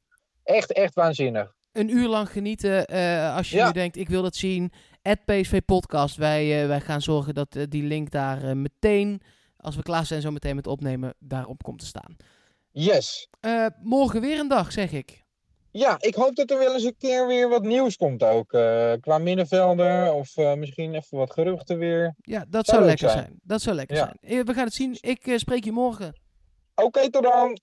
echt, 0.45 0.73
echt 0.73 0.95
waanzinnig. 0.95 1.55
Een 1.73 1.97
uur 1.97 2.09
lang 2.09 2.31
genieten. 2.31 2.87
eh, 2.87 3.37
als 3.37 3.51
je 3.51 3.57
Ja. 3.57 3.67
nu 3.67 3.73
denkt, 3.73 3.97
ik 3.97 4.09
wil 4.09 4.23
dat 4.23 4.37
zien. 4.37 4.73
At 5.03 5.25
PSV 5.25 5.61
Podcast. 5.67 6.17
Wij, 6.17 6.69
wij 6.69 6.81
gaan 6.81 7.03
zorgen 7.03 7.35
dat 7.35 7.57
die 7.69 7.83
link 7.83 8.11
daar 8.11 8.57
meteen, 8.57 9.21
als 9.57 9.77
we 9.77 9.83
klaar 9.83 10.07
zijn 10.07 10.21
zo 10.21 10.31
meteen 10.31 10.57
met 10.57 10.67
opnemen, 10.67 11.15
daarop 11.19 11.63
komt 11.63 11.79
te 11.79 11.87
staan. 11.87 12.17
Yes. 12.73 13.29
Eh, 13.41 13.67
morgen 13.83 14.21
weer 14.21 14.39
een 14.39 14.49
dag, 14.49 14.73
zeg 14.73 14.93
ik. 14.93 15.21
Ja, 15.71 15.97
ik 16.01 16.15
hoop 16.15 16.35
dat 16.37 16.51
er 16.51 16.59
wel 16.59 16.75
eens 16.75 16.85
een 16.85 16.97
keer 16.99 17.27
weer 17.27 17.49
wat 17.49 17.63
nieuws 17.63 17.97
komt 17.97 18.23
ook. 18.23 18.53
eh, 18.53 18.93
qua 19.01 19.19
middenvelder 19.19 20.13
of 20.13 20.37
eh, 20.37 20.55
misschien 20.55 20.95
even 20.95 21.19
wat 21.19 21.33
geruchten 21.33 21.79
weer. 21.79 22.15
Ja, 22.21 22.45
dat 22.49 22.67
Zou 22.67 22.85
lekker 22.85 23.09
zijn. 23.11 23.23
zijn. 23.25 23.39
Dat 23.43 23.63
zou 23.63 23.77
lekker 23.77 23.97
Ja. 23.97 24.15
zijn. 24.21 24.45
We 24.45 24.55
gaan 24.55 24.65
het 24.65 24.75
zien. 24.75 24.97
Ik 25.01 25.33
spreek 25.37 25.65
je 25.65 25.73
morgen. 25.73 26.21
Oké, 26.75 27.11
tot 27.11 27.23
dan. 27.23 27.59